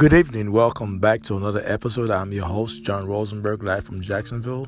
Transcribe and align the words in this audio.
Good 0.00 0.14
evening. 0.14 0.50
Welcome 0.50 0.98
back 0.98 1.20
to 1.24 1.36
another 1.36 1.62
episode. 1.66 2.08
I'm 2.08 2.32
your 2.32 2.46
host, 2.46 2.84
John 2.84 3.06
Rosenberg, 3.06 3.62
live 3.62 3.84
from 3.84 4.00
Jacksonville. 4.00 4.66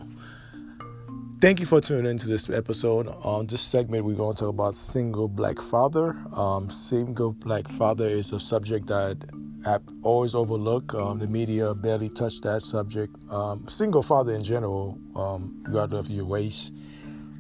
Thank 1.41 1.59
you 1.59 1.65
for 1.65 1.81
tuning 1.81 2.11
into 2.11 2.29
this 2.29 2.51
episode. 2.51 3.09
On 3.09 3.47
this 3.47 3.63
segment, 3.63 4.05
we're 4.05 4.15
going 4.15 4.35
to 4.35 4.41
talk 4.41 4.51
about 4.51 4.75
single 4.75 5.29
black 5.29 5.59
father. 5.59 6.15
Um, 6.35 6.69
single 6.69 7.33
black 7.33 7.67
father 7.67 8.07
is 8.07 8.31
a 8.33 8.39
subject 8.39 8.89
that 8.89 9.25
I 9.65 9.79
always 10.03 10.35
overlook. 10.35 10.93
Um, 10.93 11.19
the 11.19 11.27
media 11.27 11.73
barely 11.73 12.11
touch 12.11 12.43
that 12.43 12.61
subject. 12.61 13.17
Um, 13.31 13.67
single 13.69 14.03
father 14.03 14.35
in 14.35 14.45
general, 14.45 14.99
um, 15.17 15.63
regardless 15.63 16.09
of 16.09 16.13
your 16.13 16.27
race, 16.27 16.71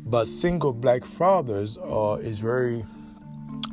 but 0.06 0.24
single 0.24 0.72
black 0.72 1.04
fathers 1.04 1.76
uh, 1.76 2.16
is 2.22 2.38
very 2.38 2.86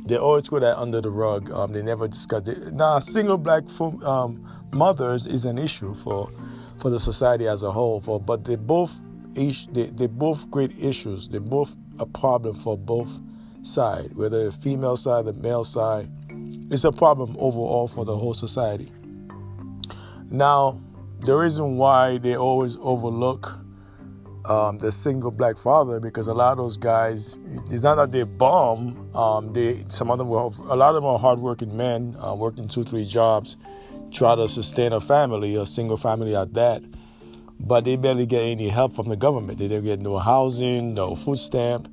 they 0.04 0.16
always 0.16 0.48
put 0.48 0.60
that 0.60 0.78
under 0.78 1.00
the 1.00 1.10
rug. 1.10 1.50
Um, 1.50 1.72
they 1.72 1.82
never 1.82 2.08
discuss 2.08 2.48
it. 2.48 2.72
Now, 2.72 2.98
single 2.98 3.38
black 3.38 3.64
um, 3.80 4.44
mothers 4.72 5.26
is 5.26 5.44
an 5.44 5.58
issue 5.58 5.94
for 5.94 6.30
for 6.78 6.90
the 6.90 6.98
society 6.98 7.46
as 7.46 7.62
a 7.62 7.70
whole. 7.70 8.00
For 8.00 8.20
but 8.20 8.44
they 8.44 8.56
both 8.56 9.00
they 9.34 9.52
they 9.72 10.06
both 10.06 10.50
great 10.50 10.76
issues. 10.78 11.28
They're 11.28 11.40
both 11.40 11.76
a 11.98 12.06
problem 12.06 12.56
for 12.56 12.76
both 12.76 13.20
side, 13.62 14.14
whether 14.14 14.46
the 14.46 14.52
female 14.52 14.96
side, 14.96 15.26
the 15.26 15.32
male 15.32 15.64
side. 15.64 16.08
It's 16.70 16.84
a 16.84 16.92
problem 16.92 17.36
overall 17.38 17.88
for 17.88 18.04
the 18.04 18.16
whole 18.16 18.34
society. 18.34 18.92
Now, 20.30 20.80
the 21.20 21.34
reason 21.34 21.76
why 21.76 22.18
they 22.18 22.36
always 22.36 22.76
overlook 22.80 23.59
um, 24.46 24.78
the 24.78 24.90
single 24.90 25.30
black 25.30 25.56
father 25.56 26.00
because 26.00 26.26
a 26.26 26.34
lot 26.34 26.52
of 26.52 26.58
those 26.58 26.76
guys, 26.76 27.38
it's 27.70 27.82
not 27.82 27.96
that 27.96 28.12
they're 28.12 28.26
bum. 28.26 29.10
Um, 29.14 29.52
they 29.52 29.84
some 29.88 30.10
of 30.10 30.18
them 30.18 30.28
will, 30.28 30.54
a 30.68 30.76
lot 30.76 30.90
of 30.90 30.94
them 30.96 31.04
are 31.04 31.18
hardworking 31.18 31.76
men, 31.76 32.16
uh, 32.18 32.34
working 32.34 32.68
two 32.68 32.84
three 32.84 33.04
jobs, 33.04 33.56
try 34.10 34.34
to 34.34 34.48
sustain 34.48 34.92
a 34.92 35.00
family, 35.00 35.56
a 35.56 35.66
single 35.66 35.96
family 35.96 36.34
at 36.34 36.54
that. 36.54 36.82
But 37.58 37.84
they 37.84 37.96
barely 37.96 38.24
get 38.24 38.42
any 38.42 38.68
help 38.70 38.94
from 38.94 39.08
the 39.08 39.16
government. 39.16 39.58
They 39.58 39.68
don't 39.68 39.84
get 39.84 40.00
no 40.00 40.18
housing, 40.18 40.94
no 40.94 41.14
food 41.14 41.38
stamp, 41.38 41.92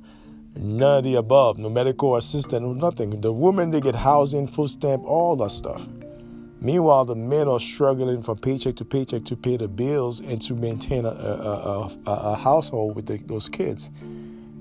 none 0.56 0.98
of 0.98 1.04
the 1.04 1.16
above, 1.16 1.58
no 1.58 1.68
medical 1.68 2.16
assistance, 2.16 2.80
nothing. 2.80 3.20
The 3.20 3.32
women 3.32 3.70
they 3.70 3.82
get 3.82 3.94
housing, 3.94 4.46
food 4.46 4.70
stamp, 4.70 5.04
all 5.04 5.36
that 5.36 5.50
stuff. 5.50 5.86
Meanwhile, 6.60 7.04
the 7.04 7.14
men 7.14 7.46
are 7.46 7.60
struggling 7.60 8.22
from 8.22 8.38
paycheck 8.38 8.76
to 8.76 8.84
paycheck 8.84 9.24
to 9.26 9.36
pay 9.36 9.56
the 9.56 9.68
bills 9.68 10.20
and 10.20 10.42
to 10.42 10.54
maintain 10.54 11.04
a, 11.04 11.10
a, 11.10 11.90
a, 12.06 12.10
a 12.10 12.36
household 12.36 12.96
with 12.96 13.06
the, 13.06 13.18
those 13.18 13.48
kids. 13.48 13.90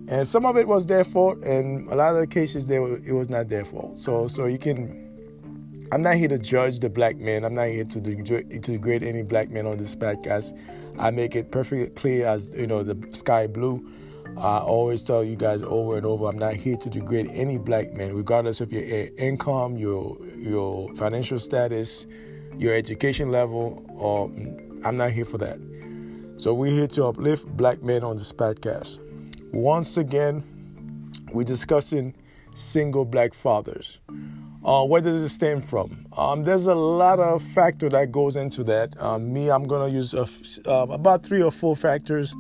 And 0.09 0.25
some 0.25 0.45
of 0.45 0.55
it 0.57 0.67
was 0.67 0.87
their 0.87 1.03
fault, 1.03 1.39
and 1.39 1.87
a 1.89 1.95
lot 1.95 2.15
of 2.15 2.21
the 2.21 2.27
cases 2.27 2.67
they 2.67 2.79
were, 2.79 2.97
it 2.97 3.13
was 3.13 3.29
not 3.29 3.49
their 3.49 3.65
fault. 3.65 3.97
So, 3.97 4.27
so 4.27 4.45
you 4.45 4.57
can. 4.57 5.05
I'm 5.91 6.01
not 6.01 6.15
here 6.15 6.27
to 6.27 6.37
judge 6.37 6.79
the 6.79 6.89
black 6.89 7.17
man. 7.17 7.43
I'm 7.45 7.55
not 7.55 7.67
here 7.67 7.85
to 7.85 8.01
to 8.01 8.59
degrade 8.59 9.03
any 9.03 9.23
black 9.23 9.49
man 9.49 9.65
on 9.65 9.77
this 9.77 9.95
podcast. 9.95 10.57
I 10.99 11.11
make 11.11 11.35
it 11.35 11.51
perfectly 11.51 11.89
clear 11.89 12.27
as 12.27 12.53
you 12.53 12.67
know 12.67 12.83
the 12.83 12.97
sky 13.15 13.47
blue. 13.47 13.85
I 14.35 14.59
always 14.59 15.03
tell 15.03 15.23
you 15.23 15.35
guys 15.35 15.63
over 15.63 15.97
and 15.97 16.05
over, 16.05 16.27
I'm 16.27 16.37
not 16.37 16.55
here 16.55 16.77
to 16.77 16.89
degrade 16.89 17.27
any 17.31 17.57
black 17.57 17.93
man, 17.93 18.15
regardless 18.15 18.61
of 18.61 18.71
your 18.71 18.83
income, 19.17 19.77
your 19.77 20.17
your 20.37 20.93
financial 20.95 21.39
status, 21.39 22.05
your 22.57 22.75
education 22.75 23.31
level, 23.31 23.83
or 23.89 24.25
I'm 24.85 24.97
not 24.97 25.11
here 25.11 25.25
for 25.25 25.37
that. 25.39 25.59
So 26.35 26.53
we're 26.53 26.71
here 26.71 26.87
to 26.87 27.05
uplift 27.05 27.47
black 27.57 27.81
men 27.81 28.03
on 28.03 28.15
this 28.17 28.31
podcast. 28.31 28.99
Once 29.53 29.97
again, 29.97 30.43
we're 31.33 31.43
discussing 31.43 32.15
single 32.53 33.05
black 33.05 33.33
fathers. 33.33 33.99
Uh, 34.63 34.85
where 34.85 35.01
does 35.01 35.21
it 35.21 35.29
stem 35.29 35.61
from? 35.61 36.05
Um, 36.15 36.43
there's 36.43 36.67
a 36.67 36.75
lot 36.75 37.19
of 37.19 37.41
factor 37.41 37.89
that 37.89 38.11
goes 38.11 38.35
into 38.35 38.63
that. 38.65 39.01
Um, 39.01 39.33
me, 39.33 39.49
I'm 39.49 39.65
gonna 39.67 39.87
use 39.87 40.13
uh, 40.13 40.27
about 40.65 41.23
three 41.23 41.41
or 41.41 41.51
four 41.51 41.75
factors 41.75 42.35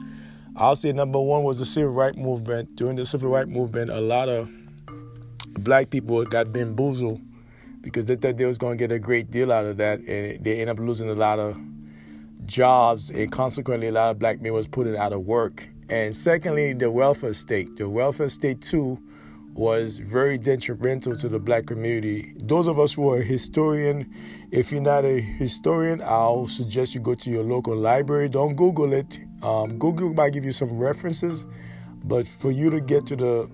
I'll 0.59 0.75
say 0.75 0.91
number 0.91 1.19
one 1.19 1.43
was 1.43 1.59
the 1.59 1.67
civil 1.67 1.91
rights 1.91 2.17
movement. 2.17 2.75
During 2.75 2.95
the 2.95 3.05
civil 3.05 3.29
rights 3.29 3.47
movement, 3.47 3.91
a 3.91 4.01
lot 4.01 4.27
of 4.27 4.49
black 5.59 5.91
people 5.91 6.25
got 6.25 6.51
bamboozled 6.51 7.21
because 7.81 8.07
they 8.07 8.15
thought 8.15 8.37
they 8.37 8.45
was 8.45 8.57
going 8.57 8.75
to 8.75 8.83
get 8.83 8.91
a 8.91 8.97
great 8.97 9.29
deal 9.29 9.51
out 9.51 9.65
of 9.65 9.77
that, 9.77 9.99
and 9.99 10.43
they 10.43 10.59
end 10.59 10.71
up 10.71 10.79
losing 10.79 11.11
a 11.11 11.13
lot 11.13 11.37
of 11.37 11.55
jobs, 12.47 13.11
and 13.11 13.31
consequently, 13.31 13.87
a 13.87 13.91
lot 13.91 14.09
of 14.09 14.17
black 14.17 14.41
men 14.41 14.51
was 14.51 14.67
put 14.67 14.87
out 14.95 15.13
of 15.13 15.21
work. 15.27 15.69
And 15.89 16.15
secondly, 16.15 16.73
the 16.73 16.89
welfare 16.89 17.35
state. 17.35 17.77
The 17.77 17.87
welfare 17.87 18.29
state 18.29 18.61
too 18.61 18.99
was 19.57 19.97
very 19.97 20.37
detrimental 20.37 21.15
to 21.15 21.27
the 21.27 21.39
black 21.39 21.65
community. 21.65 22.31
Those 22.37 22.67
of 22.67 22.79
us 22.79 22.93
who 22.93 23.11
are 23.11 23.21
historian, 23.23 24.13
if 24.51 24.71
you're 24.71 24.81
not 24.81 25.03
a 25.03 25.19
historian, 25.19 25.99
I'll 26.03 26.45
suggest 26.45 26.93
you 26.93 27.01
go 27.01 27.15
to 27.15 27.31
your 27.31 27.43
local 27.43 27.75
library. 27.75 28.29
Don't 28.29 28.55
Google 28.55 28.93
it. 28.93 29.19
Um, 29.41 29.79
Google 29.79 30.13
might 30.13 30.33
give 30.33 30.45
you 30.45 30.51
some 30.51 30.77
references, 30.77 31.47
but 32.03 32.27
for 32.27 32.51
you 32.51 32.69
to 32.69 32.79
get 32.79 33.07
to 33.07 33.15
the 33.15 33.49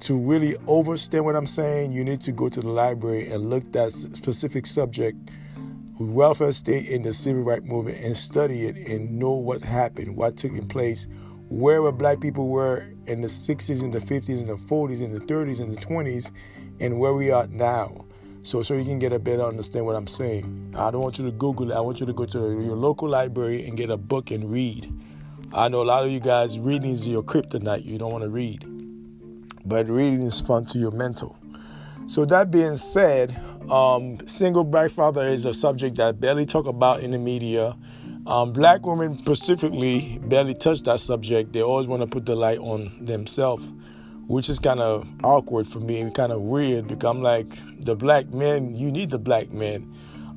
to 0.00 0.18
really 0.18 0.56
understand 0.68 1.24
what 1.24 1.34
I'm 1.34 1.46
saying, 1.46 1.90
you 1.90 2.04
need 2.04 2.20
to 2.20 2.32
go 2.32 2.50
to 2.50 2.60
the 2.60 2.68
library 2.68 3.32
and 3.32 3.48
look 3.48 3.72
that 3.72 3.92
specific 3.92 4.66
subject, 4.66 5.16
welfare 5.98 6.52
state 6.52 6.86
in 6.86 7.00
the 7.00 7.14
civil 7.14 7.42
rights 7.42 7.64
movement, 7.64 8.04
and 8.04 8.14
study 8.14 8.66
it 8.66 8.76
and 8.76 9.18
know 9.18 9.32
what 9.32 9.62
happened, 9.62 10.14
what 10.14 10.36
took 10.36 10.68
place, 10.68 11.08
where 11.48 11.82
were 11.82 11.92
black 11.92 12.20
people 12.20 12.48
were 12.48 12.88
in 13.06 13.20
the 13.22 13.28
60s 13.28 13.82
and 13.82 13.92
the 13.92 14.00
50s 14.00 14.38
and 14.38 14.48
the 14.48 14.56
40s 14.56 15.04
and 15.04 15.14
the 15.14 15.20
30s 15.20 15.60
and 15.60 15.74
the 15.74 15.80
20s, 15.80 16.30
and 16.80 16.98
where 16.98 17.14
we 17.14 17.30
are 17.30 17.46
now. 17.46 18.04
So, 18.42 18.62
so 18.62 18.74
you 18.74 18.84
can 18.84 18.98
get 18.98 19.12
a 19.12 19.18
better 19.18 19.42
understand 19.42 19.86
what 19.86 19.96
I'm 19.96 20.06
saying. 20.06 20.74
I 20.76 20.90
don't 20.90 21.00
want 21.00 21.18
you 21.18 21.24
to 21.24 21.32
Google 21.32 21.72
it. 21.72 21.74
I 21.74 21.80
want 21.80 22.00
you 22.00 22.06
to 22.06 22.12
go 22.12 22.26
to 22.26 22.38
your 22.38 22.76
local 22.76 23.08
library 23.08 23.66
and 23.66 23.76
get 23.76 23.90
a 23.90 23.96
book 23.96 24.30
and 24.30 24.50
read. 24.50 24.92
I 25.52 25.68
know 25.68 25.82
a 25.82 25.84
lot 25.84 26.04
of 26.04 26.10
you 26.10 26.20
guys 26.20 26.58
reading 26.58 26.90
is 26.90 27.06
your 27.08 27.22
kryptonite. 27.22 27.84
You 27.84 27.98
don't 27.98 28.12
want 28.12 28.24
to 28.24 28.30
read, 28.30 28.64
but 29.64 29.88
reading 29.88 30.22
is 30.22 30.40
fun 30.40 30.66
to 30.66 30.78
your 30.78 30.90
mental. 30.90 31.36
So 32.06 32.24
that 32.26 32.50
being 32.50 32.76
said, 32.76 33.36
um, 33.70 34.18
single 34.28 34.64
black 34.64 34.90
father 34.90 35.26
is 35.26 35.44
a 35.44 35.52
subject 35.52 35.96
that 35.96 36.20
barely 36.20 36.46
talk 36.46 36.66
about 36.66 37.00
in 37.00 37.10
the 37.10 37.18
media. 37.18 37.76
Um, 38.26 38.52
black 38.52 38.84
women 38.84 39.18
specifically 39.18 40.18
barely 40.24 40.54
touch 40.54 40.82
that 40.82 40.98
subject. 40.98 41.52
They 41.52 41.62
always 41.62 41.86
want 41.86 42.02
to 42.02 42.08
put 42.08 42.26
the 42.26 42.34
light 42.34 42.58
on 42.58 42.92
themselves, 43.00 43.64
which 44.26 44.48
is 44.48 44.58
kind 44.58 44.80
of 44.80 45.06
awkward 45.22 45.68
for 45.68 45.78
me, 45.78 46.00
and 46.00 46.12
kind 46.12 46.32
of 46.32 46.42
weird 46.42 46.88
because 46.88 47.08
I'm 47.08 47.22
like, 47.22 47.46
the 47.78 47.94
black 47.94 48.28
men, 48.30 48.74
you 48.74 48.90
need 48.90 49.10
the 49.10 49.18
black 49.18 49.52
men. 49.52 49.92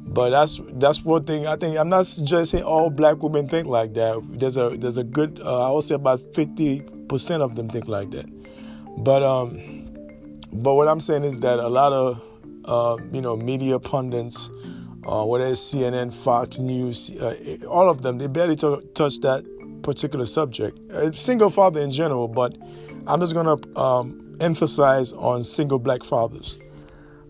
But 0.05 0.31
that's 0.31 0.59
that's 0.73 1.03
one 1.03 1.23
thing 1.25 1.47
I 1.47 1.55
think. 1.55 1.77
I'm 1.77 1.89
not 1.89 2.05
suggesting 2.07 2.63
all 2.63 2.89
black 2.89 3.21
women 3.21 3.47
think 3.47 3.67
like 3.67 3.93
that. 3.95 4.21
There's 4.39 4.57
a 4.57 4.69
there's 4.69 4.97
a 4.97 5.03
good 5.03 5.39
uh, 5.43 5.67
I 5.67 5.71
would 5.71 5.83
say 5.83 5.95
about 5.95 6.21
fifty 6.33 6.81
percent 7.07 7.43
of 7.43 7.55
them 7.55 7.69
think 7.69 7.87
like 7.87 8.11
that. 8.11 8.25
But 8.97 9.23
um, 9.23 9.87
but 10.51 10.75
what 10.75 10.87
I'm 10.87 10.99
saying 10.99 11.23
is 11.23 11.39
that 11.39 11.59
a 11.59 11.69
lot 11.69 11.93
of 11.93 12.23
uh, 12.65 12.97
you 13.11 13.21
know 13.21 13.35
media 13.35 13.77
pundits, 13.79 14.49
uh, 15.09 15.25
whether 15.25 15.47
it's 15.47 15.73
CNN, 15.73 16.13
Fox 16.13 16.59
News, 16.59 17.09
uh, 17.19 17.57
all 17.67 17.89
of 17.89 18.03
them, 18.03 18.19
they 18.19 18.27
barely 18.27 18.55
t- 18.55 18.79
touch 18.93 19.19
that 19.21 19.43
particular 19.81 20.25
subject. 20.27 20.77
Uh, 20.91 21.11
single 21.11 21.49
father 21.49 21.81
in 21.81 21.89
general, 21.89 22.27
but 22.27 22.55
I'm 23.07 23.19
just 23.19 23.33
gonna 23.33 23.57
um, 23.77 24.37
emphasize 24.39 25.11
on 25.13 25.43
single 25.43 25.79
black 25.79 26.03
fathers. 26.03 26.59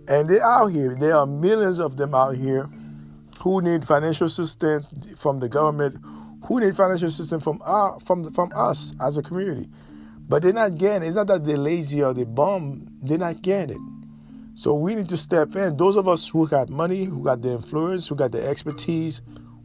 And 0.09 0.29
they're 0.29 0.44
out 0.44 0.67
here. 0.67 0.94
There 0.94 1.16
are 1.16 1.25
millions 1.25 1.79
of 1.79 1.95
them 1.95 2.14
out 2.14 2.35
here 2.35 2.67
who 3.40 3.61
need 3.61 3.85
financial 3.85 4.28
assistance 4.28 4.90
from 5.16 5.40
the 5.40 5.47
government, 5.47 6.03
who 6.47 6.59
need 6.59 6.75
financial 6.75 7.08
assistance 7.08 7.43
from 7.43 7.61
our, 7.64 7.97
from 8.02 8.29
from 8.34 8.52
us 8.53 8.93
as 8.99 9.16
a 9.16 9.22
community. 9.22 9.70
But 10.28 10.41
they're 10.41 10.52
not 10.52 10.78
getting 10.78 11.03
it. 11.03 11.08
It's 11.08 11.16
not 11.16 11.28
that 11.28 11.46
they're 11.46 11.58
lazy 11.58 12.03
or 12.03 12.14
they're 12.14 12.25
bum. 12.25 12.87
They're 13.02 13.17
not 13.17 13.41
getting 13.41 13.78
it. 13.78 13.98
So 14.55 14.73
we 14.73 14.96
need 14.96 15.09
to 15.09 15.17
step 15.17 15.55
in. 15.55 15.78
Those 15.78 15.96
of 15.96 16.07
us 16.07 16.28
who 16.28 16.47
got 16.47 16.69
money, 16.69 17.05
who 17.05 17.23
got 17.23 17.41
the 17.41 17.51
influence, 17.51 18.07
who 18.07 18.16
got 18.16 18.31
the 18.31 18.46
expertise, 18.46 19.22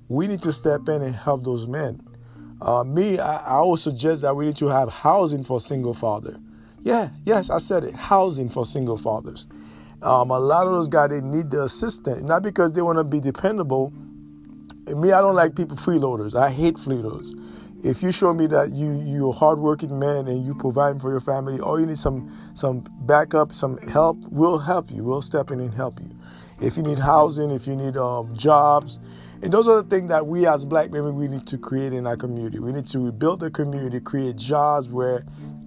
we 0.08 0.26
need 0.26 0.42
to 0.42 0.52
step 0.52 0.88
in 0.88 1.02
and 1.02 1.14
help 1.14 1.44
those 1.44 1.66
men. 1.66 2.00
Uh, 2.60 2.84
me, 2.84 3.18
I, 3.18 3.58
I 3.58 3.62
would 3.62 3.78
suggest 3.78 4.22
that 4.22 4.36
we 4.36 4.46
need 4.46 4.56
to 4.56 4.68
have 4.68 4.90
housing 4.90 5.42
for 5.42 5.60
single 5.60 5.94
father. 5.94 6.38
Yeah, 6.82 7.10
yes, 7.24 7.50
I 7.50 7.58
said 7.58 7.84
it. 7.84 7.94
Housing 7.94 8.48
for 8.48 8.64
single 8.64 8.96
fathers. 8.96 9.48
Um, 10.02 10.30
a 10.30 10.38
lot 10.38 10.66
of 10.66 10.72
those 10.72 10.88
guys 10.88 11.10
they 11.10 11.20
need 11.22 11.50
the 11.50 11.64
assistant, 11.64 12.24
not 12.24 12.42
because 12.42 12.72
they 12.72 12.82
want 12.82 12.98
to 12.98 13.04
be 13.04 13.20
dependable. 13.20 13.92
Me, 14.86 15.12
I 15.12 15.22
don't 15.22 15.34
like 15.34 15.56
people 15.56 15.78
freeloaders. 15.78 16.34
I 16.34 16.50
hate 16.50 16.76
freeloaders. 16.76 17.32
If 17.84 18.02
you 18.02 18.12
show 18.12 18.32
me 18.32 18.46
that 18.46 18.70
you 18.70 18.92
you're 19.04 19.28
a 19.28 19.32
hardworking 19.32 19.98
man 19.98 20.26
and 20.26 20.44
you 20.44 20.54
provide 20.54 21.02
for 21.02 21.10
your 21.10 21.20
family, 21.20 21.60
or 21.60 21.78
you 21.78 21.84
need 21.84 21.98
some 21.98 22.34
some 22.54 22.82
backup, 23.02 23.52
some 23.52 23.76
help, 23.76 24.16
we'll 24.30 24.58
help 24.58 24.90
you. 24.90 25.04
We'll 25.04 25.20
step 25.20 25.50
in 25.50 25.60
and 25.60 25.74
help 25.74 26.00
you. 26.00 26.10
If 26.62 26.78
you 26.78 26.82
need 26.82 26.98
housing, 26.98 27.50
if 27.50 27.66
you 27.66 27.76
need 27.76 27.98
um, 27.98 28.34
jobs, 28.34 29.00
and 29.42 29.52
those 29.52 29.68
are 29.68 29.82
the 29.82 29.88
things 29.90 30.08
that 30.08 30.26
we 30.26 30.46
as 30.46 30.64
black 30.64 30.92
men 30.92 31.14
we 31.14 31.28
need 31.28 31.46
to 31.46 31.58
create 31.58 31.92
in 31.92 32.06
our 32.06 32.16
community. 32.16 32.58
We 32.58 32.72
need 32.72 32.86
to 32.86 32.98
rebuild 33.00 33.40
the 33.40 33.50
community, 33.50 34.00
create 34.00 34.36
jobs 34.36 34.88
where 34.88 35.22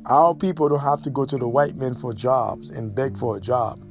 our 0.07 0.33
people 0.33 0.69
don't 0.69 0.79
have 0.79 1.03
to 1.03 1.11
go 1.11 1.23
to 1.23 1.37
the 1.37 1.47
white 1.47 1.75
men 1.75 1.93
for 1.93 2.15
jobs 2.15 2.71
and 2.71 2.95
beg 2.95 3.15
for 3.15 3.37
a 3.37 3.39
job. 3.39 3.85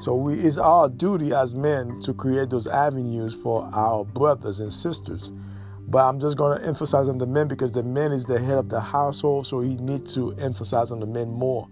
So 0.00 0.14
we, 0.14 0.34
it's 0.34 0.56
our 0.56 0.88
duty 0.88 1.34
as 1.34 1.54
men 1.54 2.00
to 2.02 2.14
create 2.14 2.48
those 2.48 2.66
avenues 2.66 3.34
for 3.34 3.68
our 3.74 4.06
brothers 4.06 4.60
and 4.60 4.72
sisters. 4.72 5.30
But 5.88 6.08
I'm 6.08 6.18
just 6.18 6.36
going 6.36 6.58
to 6.58 6.66
emphasize 6.66 7.08
on 7.08 7.18
the 7.18 7.26
men 7.26 7.46
because 7.46 7.72
the 7.72 7.82
man 7.82 8.10
is 8.12 8.24
the 8.24 8.40
head 8.40 8.58
of 8.58 8.68
the 8.68 8.80
household, 8.80 9.46
so 9.46 9.60
he 9.60 9.76
needs 9.76 10.14
to 10.14 10.32
emphasize 10.32 10.90
on 10.90 11.00
the 11.00 11.06
men 11.06 11.28
more. 11.30 11.68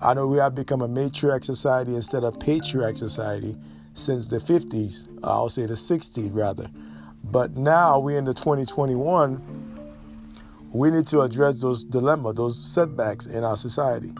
I 0.00 0.14
know 0.14 0.26
we 0.26 0.38
have 0.38 0.54
become 0.54 0.82
a 0.82 0.88
matriarch 0.88 1.44
society 1.44 1.94
instead 1.94 2.24
of 2.24 2.40
patriarch 2.40 2.96
society 2.96 3.56
since 3.94 4.28
the 4.28 4.38
50s, 4.38 5.06
I'll 5.22 5.48
say 5.48 5.66
the 5.66 5.74
60s 5.74 6.30
rather. 6.32 6.68
But 7.22 7.56
now 7.56 8.00
we're 8.00 8.18
in 8.18 8.24
the 8.24 8.34
2021, 8.34 9.62
we 10.72 10.90
need 10.90 11.06
to 11.08 11.20
address 11.20 11.60
those 11.60 11.84
dilemmas, 11.84 12.34
those 12.34 12.58
setbacks 12.58 13.26
in 13.26 13.44
our 13.44 13.56
society. 13.56 14.12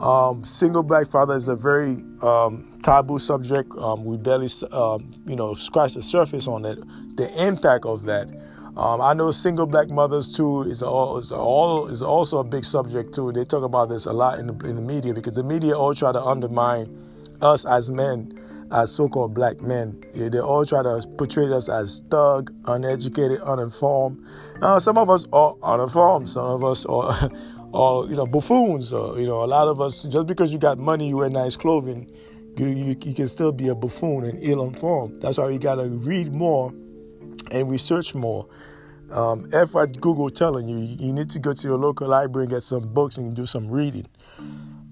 Um, 0.00 0.44
single 0.44 0.82
black 0.82 1.06
father 1.06 1.34
is 1.34 1.48
a 1.48 1.56
very 1.56 2.04
um, 2.22 2.78
taboo 2.82 3.18
subject. 3.18 3.70
Um, 3.76 4.04
we 4.04 4.16
barely, 4.16 4.48
um, 4.72 5.12
you 5.26 5.36
know, 5.36 5.54
scratch 5.54 5.94
the 5.94 6.02
surface 6.02 6.46
on 6.46 6.64
it. 6.64 6.78
The 7.16 7.46
impact 7.46 7.86
of 7.86 8.04
that. 8.04 8.28
Um, 8.76 9.00
I 9.00 9.14
know 9.14 9.30
single 9.30 9.64
black 9.64 9.88
mothers 9.88 10.36
too 10.36 10.62
is 10.62 10.82
all 10.82 11.16
is 11.16 11.32
all 11.32 11.86
is 11.88 12.02
also 12.02 12.38
a 12.38 12.44
big 12.44 12.62
subject 12.62 13.14
too. 13.14 13.32
They 13.32 13.44
talk 13.46 13.62
about 13.62 13.88
this 13.88 14.04
a 14.04 14.12
lot 14.12 14.38
in 14.38 14.48
the, 14.48 14.66
in 14.66 14.76
the 14.76 14.82
media 14.82 15.14
because 15.14 15.34
the 15.34 15.42
media 15.42 15.76
all 15.78 15.94
try 15.94 16.12
to 16.12 16.22
undermine 16.22 16.86
us 17.40 17.64
as 17.64 17.90
men, 17.90 18.38
as 18.70 18.92
so-called 18.92 19.32
black 19.32 19.62
men. 19.62 20.04
Yeah, 20.14 20.28
they 20.28 20.40
all 20.40 20.66
try 20.66 20.82
to 20.82 21.02
portray 21.16 21.50
us 21.52 21.70
as 21.70 22.02
thug, 22.10 22.52
uneducated, 22.66 23.40
uninformed. 23.40 24.22
Uh, 24.60 24.78
some 24.78 24.98
of 24.98 25.08
us 25.08 25.24
are 25.32 25.54
uninformed. 25.62 26.28
Some 26.28 26.46
of 26.46 26.64
us 26.64 26.84
are. 26.86 27.30
or 27.72 28.06
you 28.06 28.14
know 28.14 28.24
buffoons 28.24 28.92
or 28.92 29.18
you 29.18 29.26
know 29.26 29.42
a 29.42 29.44
lot 29.44 29.66
of 29.66 29.80
us 29.80 30.04
just 30.04 30.26
because 30.28 30.52
you 30.52 30.58
got 30.58 30.78
money 30.78 31.08
you 31.08 31.16
wear 31.16 31.28
nice 31.28 31.56
clothing 31.56 32.08
you, 32.56 32.68
you, 32.68 32.96
you 33.02 33.12
can 33.12 33.26
still 33.26 33.50
be 33.50 33.66
a 33.68 33.74
buffoon 33.74 34.24
and 34.24 34.38
ill-informed 34.40 35.20
that's 35.20 35.36
why 35.36 35.48
you 35.48 35.58
got 35.58 35.74
to 35.74 35.88
read 35.88 36.32
more 36.32 36.72
and 37.50 37.70
research 37.70 38.14
more 38.14 38.48
um, 39.10 39.48
if 39.52 39.76
I 39.76 39.86
Google 39.86 40.30
telling 40.30 40.68
you, 40.68 40.78
you 40.78 41.12
need 41.12 41.30
to 41.30 41.38
go 41.38 41.52
to 41.52 41.68
your 41.68 41.78
local 41.78 42.08
library 42.08 42.44
and 42.44 42.50
get 42.50 42.62
some 42.62 42.82
books 42.82 43.16
and 43.16 43.34
do 43.34 43.46
some 43.46 43.68
reading. 43.68 44.06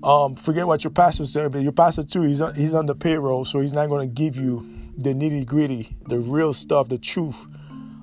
Um, 0.02 0.37
forget 0.37 0.67
what 0.67 0.85
your 0.85 0.91
pastor 0.91 1.25
said, 1.25 1.50
but 1.52 1.62
your 1.62 1.73
pastor 1.73 2.05
too, 2.05 2.23
he's 2.23 2.41
on, 2.41 2.55
he's 2.55 2.75
on 2.75 2.87
the 2.87 2.94
payroll, 2.94 3.44
so 3.44 3.61
he's 3.61 3.73
not 3.73 3.88
going 3.88 4.08
to 4.08 4.14
give 4.14 4.37
you 4.37 4.69
the 4.96 5.14
nitty 5.14 5.46
gritty, 5.46 5.96
the 6.06 6.19
real 6.19 6.52
stuff, 6.52 6.88
the 6.88 6.99
truth. 6.99 7.46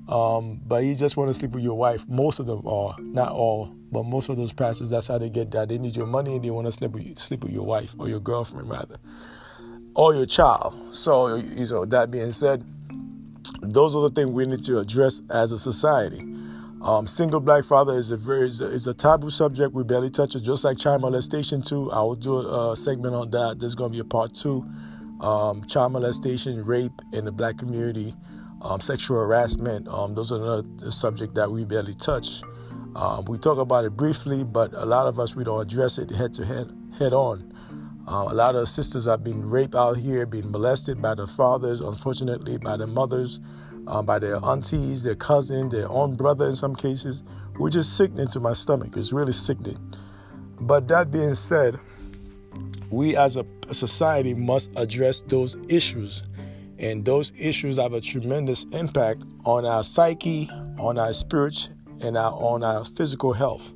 Um, 0.10 0.60
but 0.66 0.84
he 0.84 0.96
just 0.96 1.16
want 1.16 1.30
to 1.30 1.34
sleep 1.34 1.52
with 1.52 1.64
your 1.64 1.78
wife. 1.78 2.06
Most 2.10 2.40
of 2.40 2.48
them 2.48 2.68
are, 2.68 2.96
not 3.00 3.32
all, 3.32 3.74
but 3.92 4.04
most 4.04 4.28
of 4.28 4.36
those 4.36 4.52
pastors, 4.52 4.90
that's 4.90 5.08
how 5.08 5.18
they 5.18 5.30
get 5.30 5.52
that. 5.52 5.70
They 5.70 5.78
need 5.78 5.96
your 5.96 6.08
money 6.08 6.36
and 6.36 6.44
they 6.44 6.50
want 6.50 6.68
to 6.68 6.72
sleep 6.72 6.92
with 6.92 7.06
you, 7.06 7.16
sleep 7.16 7.44
with 7.44 7.54
your 7.54 7.66
wife 7.66 7.96
or 7.98 8.10
your 8.10 8.20
girlfriend 8.20 8.70
rather, 8.70 8.98
or 9.96 10.14
your 10.14 10.26
child. 10.26 10.76
So, 10.94 11.36
you 11.36 11.66
know, 11.68 11.86
that 11.86 12.12
being 12.12 12.34
said, 12.34 12.66
those 13.62 13.96
are 13.96 14.02
the 14.02 14.10
things 14.10 14.30
we 14.30 14.46
need 14.46 14.64
to 14.66 14.80
address 14.80 15.22
as 15.30 15.52
a 15.52 15.60
society. 15.60 16.20
Um, 16.82 17.06
single 17.06 17.40
black 17.40 17.64
father 17.64 17.98
is 17.98 18.10
a 18.10 18.18
very 18.18 18.48
is 18.48 18.62
a, 18.62 18.66
is 18.66 18.88
a, 18.88 18.94
taboo 18.94 19.30
subject. 19.30 19.74
We 19.74 19.84
barely 19.84 20.10
touch 20.10 20.36
it, 20.36 20.40
just 20.40 20.64
like 20.64 20.80
child 20.80 21.02
molestation 21.02 21.62
too. 21.62 21.92
I 21.92 22.02
will 22.02 22.16
do 22.16 22.40
a, 22.40 22.72
a 22.72 22.76
segment 22.76 23.14
on 23.14 23.30
that. 23.32 23.58
There's 23.60 23.76
going 23.76 23.92
to 23.92 23.96
be 23.96 24.00
a 24.00 24.04
part 24.04 24.34
two. 24.34 24.66
Um, 25.20 25.68
child 25.68 25.92
molestation, 25.92 26.66
rape 26.66 27.00
in 27.14 27.26
the 27.26 27.32
black 27.32 27.60
community 27.60 28.16
um, 28.62 28.80
sexual 28.80 29.18
harassment. 29.18 29.88
Um, 29.88 30.16
those 30.16 30.32
are 30.32 30.36
another 30.36 30.92
subject 30.92 31.36
that 31.36 31.52
we 31.52 31.66
barely 31.66 31.94
touch. 31.96 32.42
Um, 32.96 33.26
we 33.26 33.38
talk 33.38 33.58
about 33.58 33.86
it 33.86 33.92
briefly, 33.92 34.44
but 34.44 34.74
a 34.74 34.86
lot 34.86 35.08
of 35.08 35.20
us 35.20 35.36
we 35.36 35.44
don't 35.44 35.62
address 35.62 35.98
it 35.98 36.10
head 36.12 36.34
to 36.36 36.46
head, 36.46 36.72
head 36.98 37.14
on. 37.14 37.51
Uh, 38.12 38.28
a 38.30 38.34
lot 38.34 38.56
of 38.56 38.68
sisters 38.68 39.06
have 39.06 39.24
been 39.24 39.50
raped 39.50 39.74
out 39.74 39.96
here, 39.96 40.26
being 40.26 40.52
molested 40.52 41.02
by 41.02 41.16
their 41.16 41.28
fathers, 41.28 41.80
unfortunately, 41.80 42.58
by 42.58 42.76
their 42.76 42.86
mothers, 42.86 43.40
uh, 43.88 44.02
by 44.02 44.20
their 44.20 44.36
aunties, 44.44 45.04
their 45.04 45.16
cousin, 45.16 45.70
their 45.70 45.88
own 45.88 46.16
brother 46.16 46.46
in 46.46 46.56
some 46.56 46.76
cases, 46.76 47.24
which 47.56 47.74
is 47.74 47.90
sickening 47.90 48.28
to 48.28 48.42
my 48.42 48.52
stomach. 48.52 48.98
It's 48.98 49.14
really 49.14 49.32
sickening. 49.32 49.78
But 50.60 50.90
that 50.90 51.10
being 51.10 51.36
said, 51.36 51.80
we 52.90 53.16
as 53.16 53.38
a 53.38 53.46
society 53.72 54.34
must 54.34 54.70
address 54.76 55.22
those 55.22 55.56
issues 55.70 56.24
and 56.82 57.06
those 57.06 57.32
issues 57.38 57.78
have 57.78 57.94
a 57.94 58.02
tremendous 58.02 58.66
impact 58.72 59.24
on 59.46 59.66
our 59.66 59.84
psyche, 59.84 60.50
on 60.80 60.98
our 60.98 61.14
spirit, 61.14 61.70
and 62.02 62.18
our, 62.18 62.34
on 62.34 62.64
our 62.64 62.84
physical 62.84 63.32
health. 63.32 63.72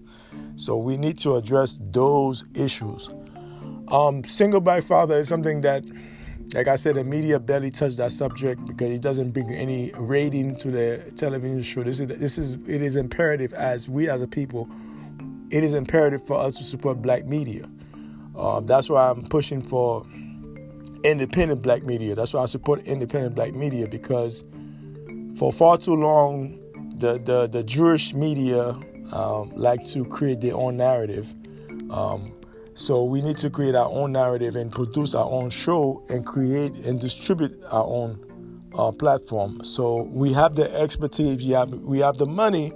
So 0.56 0.76
we 0.76 0.98
need 0.98 1.20
to 1.20 1.36
address 1.36 1.80
those 1.92 2.44
issues. 2.56 3.10
Um, 3.90 4.24
single 4.24 4.62
black 4.62 4.84
father 4.84 5.16
is 5.16 5.28
something 5.28 5.62
that, 5.62 5.84
like 6.54 6.68
I 6.68 6.76
said, 6.76 6.96
the 6.96 7.04
media 7.04 7.40
barely 7.40 7.72
touch 7.72 7.96
that 7.98 8.12
subject 8.12 8.66
because 8.66 8.90
it 8.90 9.02
doesn't 9.02 9.32
bring 9.32 9.52
any 9.52 9.92
rating 9.96 10.56
to 10.58 10.72
the 10.72 11.14
television 11.16 11.62
show. 11.62 11.84
This 11.84 12.00
is 12.00 12.08
this 12.20 12.38
is 12.38 12.54
it 12.68 12.82
is 12.82 12.96
imperative 12.96 13.54
as 13.54 13.88
we 13.88 14.10
as 14.10 14.22
a 14.22 14.28
people, 14.28 14.70
it 15.52 15.64
is 15.64 15.74
imperative 15.74 16.26
for 16.26 16.38
us 16.38 16.58
to 16.58 16.64
support 16.64 17.02
black 17.02 17.26
media. 17.26 17.70
Um, 18.36 18.66
that's 18.66 18.90
why 18.90 19.10
I'm 19.10 19.24
pushing 19.28 19.62
for 19.62 20.06
independent 21.04 21.62
black 21.62 21.84
media. 21.84 22.16
That's 22.16 22.34
why 22.34 22.42
I 22.42 22.48
support 22.48 22.82
independent 22.82 23.36
black 23.36 23.54
media 23.54 23.88
because 23.88 24.44
for 25.38 25.52
far 25.54 25.78
too 25.78 25.96
long, 25.96 26.60
the 26.98 27.20
the, 27.20 27.48
the 27.48 27.64
Jewish 27.64 28.14
media 28.14 28.76
um, 29.12 29.52
like 29.56 29.86
to 29.86 30.06
create 30.06 30.42
their 30.42 30.56
own 30.56 30.78
narrative. 30.78 31.34
Um, 31.92 32.34
so 32.76 33.04
we 33.04 33.22
need 33.22 33.38
to 33.40 33.50
create 33.50 33.74
our 33.74 33.90
own 33.90 34.12
narrative 34.12 34.56
and 34.56 34.72
produce 34.72 35.16
our 35.16 35.30
own 35.30 35.50
show 35.50 36.04
and 36.10 36.26
create 36.26 36.74
and 36.86 37.00
distribute 37.00 37.60
our 37.72 37.86
own 37.86 38.20
uh, 38.78 38.92
platform. 38.92 39.64
So 39.64 40.04
we 40.04 40.34
have 40.34 40.56
the 40.56 40.72
expertise, 40.80 41.38
we 41.38 41.52
have 41.52 41.72
we 41.72 42.00
have 42.00 42.18
the 42.18 42.26
money, 42.26 42.74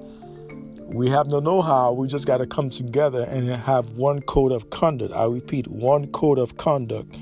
we 0.88 1.10
have 1.10 1.30
the 1.30 1.42
know-how. 1.42 1.92
We 1.92 2.08
just 2.08 2.26
got 2.26 2.38
to 2.38 2.48
come 2.48 2.70
together 2.70 3.24
and 3.24 3.48
have 3.50 3.92
one 3.92 4.22
code 4.22 4.52
of 4.52 4.70
conduct. 4.70 5.14
I 5.14 5.26
repeat, 5.26 5.68
one 5.68 6.08
code 6.08 6.40
of 6.40 6.58
conduct 6.58 7.16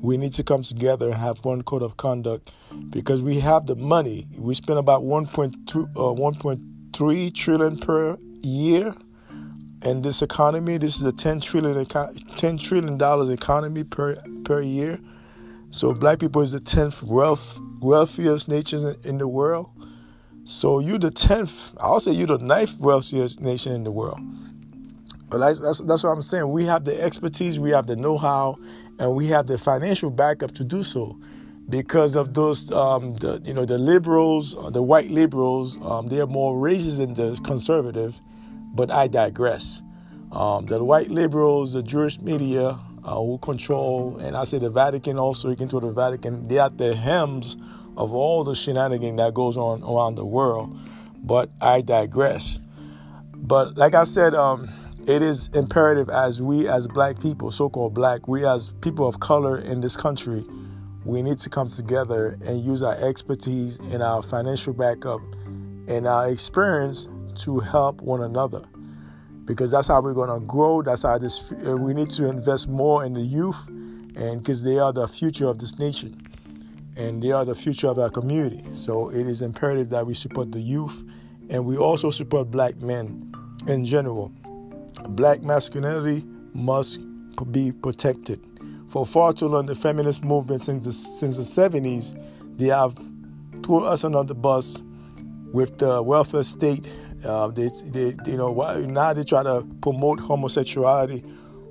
we 0.00 0.16
need 0.16 0.32
to 0.34 0.44
come 0.44 0.62
together 0.62 1.06
and 1.06 1.16
have 1.16 1.44
one 1.44 1.62
code 1.62 1.82
of 1.82 1.96
conduct 1.96 2.52
because 2.90 3.20
we 3.20 3.40
have 3.40 3.66
the 3.66 3.74
money. 3.74 4.28
We 4.36 4.54
spend 4.54 4.78
about 4.78 5.02
1.3, 5.02 5.56
uh, 5.74 6.94
1.3 6.94 7.34
trillion 7.34 7.78
per 7.78 8.16
year 8.42 8.94
in 9.82 10.02
this 10.02 10.22
economy. 10.22 10.78
This 10.78 10.96
is 10.96 11.02
a 11.02 11.12
10 11.12 11.40
trillion 11.40 11.86
10 11.86 12.58
trillion 12.58 12.98
dollars 12.98 13.28
economy 13.30 13.84
per 13.84 14.16
per 14.44 14.60
year. 14.60 14.98
So 15.70 15.92
black 15.92 16.18
people 16.18 16.40
is 16.42 16.52
the 16.52 16.60
10th 16.60 17.02
wealth 17.02 17.58
wealthiest 17.80 18.48
nation 18.48 18.96
in 19.04 19.18
the 19.18 19.28
world. 19.28 19.70
So 20.44 20.78
you 20.78 20.98
the 20.98 21.10
10th, 21.10 21.74
I'll 21.78 22.00
say 22.00 22.12
you 22.12 22.26
the 22.26 22.38
ninth 22.38 22.78
wealthiest 22.80 23.40
nation 23.40 23.72
in 23.74 23.84
the 23.84 23.90
world. 23.90 24.20
But 25.28 25.38
that's, 25.38 25.58
that's, 25.58 25.80
that's 25.80 26.02
what 26.04 26.10
I'm 26.10 26.22
saying. 26.22 26.50
We 26.50 26.64
have 26.64 26.84
the 26.84 26.98
expertise, 27.02 27.60
we 27.60 27.70
have 27.72 27.86
the 27.86 27.96
know-how, 27.96 28.58
and 28.98 29.14
we 29.14 29.26
have 29.26 29.46
the 29.46 29.58
financial 29.58 30.10
backup 30.10 30.54
to 30.54 30.64
do 30.64 30.82
so 30.82 31.18
because 31.68 32.16
of 32.16 32.32
those 32.32 32.72
um, 32.72 33.14
the, 33.16 33.42
you 33.44 33.52
know 33.52 33.66
the 33.66 33.76
liberals 33.76 34.56
uh, 34.56 34.70
the 34.70 34.82
white 34.82 35.10
liberals 35.10 35.76
um, 35.82 36.08
they're 36.08 36.26
more 36.26 36.54
racist 36.56 36.96
than 36.96 37.12
the 37.12 37.38
conservative 37.44 38.18
but 38.74 38.90
i 38.90 39.06
digress. 39.06 39.82
Um, 40.30 40.66
the 40.66 40.82
white 40.84 41.10
liberals 41.10 41.72
the 41.72 41.82
jewish 41.82 42.20
media 42.20 42.78
uh, 43.04 43.14
who 43.14 43.38
control 43.38 44.18
and 44.18 44.36
i 44.36 44.44
say 44.44 44.58
the 44.58 44.70
vatican 44.70 45.18
also 45.18 45.48
you 45.50 45.56
can 45.56 45.68
to 45.68 45.80
the 45.80 45.90
vatican 45.90 46.46
they 46.48 46.58
are 46.58 46.70
the 46.70 46.94
hems 46.94 47.56
of 47.96 48.12
all 48.12 48.44
the 48.44 48.54
shenanigans 48.54 49.16
that 49.16 49.34
goes 49.34 49.56
on 49.56 49.82
around 49.82 50.16
the 50.16 50.24
world 50.24 50.78
but 51.22 51.50
i 51.60 51.80
digress. 51.80 52.60
But 53.34 53.76
like 53.76 53.94
i 53.94 54.04
said 54.04 54.34
um, 54.34 54.68
it 55.06 55.22
is 55.22 55.48
imperative 55.54 56.10
as 56.10 56.42
we 56.42 56.68
as 56.68 56.86
black 56.86 57.18
people 57.20 57.50
so-called 57.50 57.94
black 57.94 58.28
we 58.28 58.44
as 58.44 58.70
people 58.82 59.08
of 59.08 59.20
color 59.20 59.56
in 59.56 59.80
this 59.80 59.96
country 59.96 60.44
we 61.04 61.22
need 61.22 61.38
to 61.38 61.48
come 61.48 61.68
together 61.68 62.38
and 62.44 62.62
use 62.62 62.82
our 62.82 62.96
expertise 62.96 63.78
and 63.90 64.02
our 64.02 64.20
financial 64.22 64.74
backup 64.74 65.22
and 65.88 66.06
our 66.06 66.28
experience 66.28 67.08
to 67.38 67.60
help 67.60 68.00
one 68.00 68.22
another 68.22 68.62
because 69.44 69.70
that's 69.70 69.88
how 69.88 70.00
we're 70.00 70.14
going 70.14 70.28
to 70.28 70.44
grow 70.46 70.82
that's 70.82 71.02
how 71.02 71.18
this 71.18 71.52
uh, 71.66 71.76
we 71.76 71.94
need 71.94 72.10
to 72.10 72.28
invest 72.28 72.68
more 72.68 73.04
in 73.04 73.14
the 73.14 73.20
youth 73.20 73.68
and 74.16 74.42
because 74.42 74.62
they 74.62 74.78
are 74.78 74.92
the 74.92 75.06
future 75.08 75.46
of 75.46 75.58
this 75.58 75.78
nation 75.78 76.20
and 76.96 77.22
they 77.22 77.30
are 77.30 77.44
the 77.44 77.54
future 77.54 77.88
of 77.88 77.98
our 77.98 78.10
community 78.10 78.64
so 78.74 79.10
it 79.10 79.26
is 79.26 79.42
imperative 79.42 79.88
that 79.90 80.06
we 80.06 80.14
support 80.14 80.52
the 80.52 80.60
youth 80.60 81.04
and 81.50 81.64
we 81.64 81.76
also 81.76 82.10
support 82.10 82.50
black 82.50 82.76
men 82.82 83.32
in 83.66 83.84
general 83.84 84.32
black 85.08 85.42
masculinity 85.42 86.24
must 86.54 87.00
be 87.44 87.72
protected. 87.72 88.40
For 88.88 89.04
far 89.04 89.32
too 89.32 89.48
long, 89.48 89.66
the 89.66 89.74
feminist 89.74 90.24
movement 90.24 90.62
since 90.62 90.84
the, 90.84 90.92
since 90.92 91.36
the 91.36 91.42
70s, 91.42 92.20
they 92.56 92.66
have 92.66 92.96
thrown 93.62 93.84
us 93.84 94.04
under 94.04 94.22
the 94.22 94.34
bus 94.34 94.82
with 95.52 95.78
the 95.78 96.02
welfare 96.02 96.42
state. 96.42 96.90
Uh, 97.24 97.48
they, 97.48 97.68
they, 97.86 98.16
you 98.26 98.36
know, 98.36 98.52
now 98.86 99.12
they 99.12 99.24
try 99.24 99.42
to 99.42 99.66
promote 99.80 100.20
homosexuality, 100.20 101.24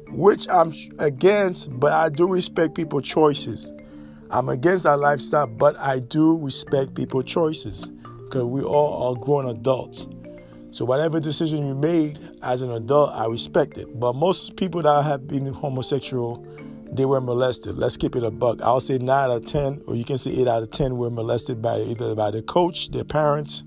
which 0.10 0.48
I'm 0.50 0.74
against, 1.00 1.78
but 1.80 1.94
I 1.94 2.10
do 2.10 2.28
respect 2.28 2.76
people's 2.76 3.04
choices. 3.04 3.72
I'm 4.30 4.50
against 4.50 4.84
that 4.84 5.00
lifestyle, 5.00 5.48
but 5.48 5.80
I 5.80 6.00
do 6.00 6.38
respect 6.38 6.96
people's 6.96 7.26
choices 7.26 7.90
because 8.26 8.44
we 8.44 8.62
all 8.62 9.16
are 9.16 9.20
grown 9.20 9.48
adults. 9.48 10.06
So 10.72 10.84
whatever 10.84 11.20
decision 11.20 11.66
you 11.66 11.74
made 11.74 12.20
as 12.44 12.62
an 12.62 12.72
adult, 12.72 13.12
I 13.14 13.26
respect 13.28 13.78
it. 13.78 13.98
But 13.98 14.16
most 14.16 14.58
people 14.58 14.82
that 14.82 15.04
have 15.06 15.28
been 15.28 15.46
homosexual, 15.54 16.46
they 16.92 17.06
were 17.06 17.22
molested. 17.22 17.78
Let's 17.78 17.96
keep 17.96 18.18
it 18.18 18.24
a 18.24 18.30
buck. 18.30 18.62
I'll 18.62 18.82
say 18.82 18.98
nine 18.98 19.30
out 19.30 19.32
of 19.32 19.46
ten, 19.46 19.82
or 19.88 19.96
you 19.96 20.04
can 20.04 20.18
say 20.18 20.32
eight 20.32 20.48
out 20.48 20.62
of 20.62 20.72
ten 20.72 20.98
were 20.98 21.10
molested 21.10 21.62
by 21.62 21.80
either 21.80 22.14
by 22.16 22.32
the 22.32 22.42
coach, 22.42 22.92
their 22.92 23.06
parents, 23.06 23.64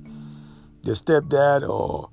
their 0.83 0.95
stepdad, 0.95 1.69
or 1.69 2.11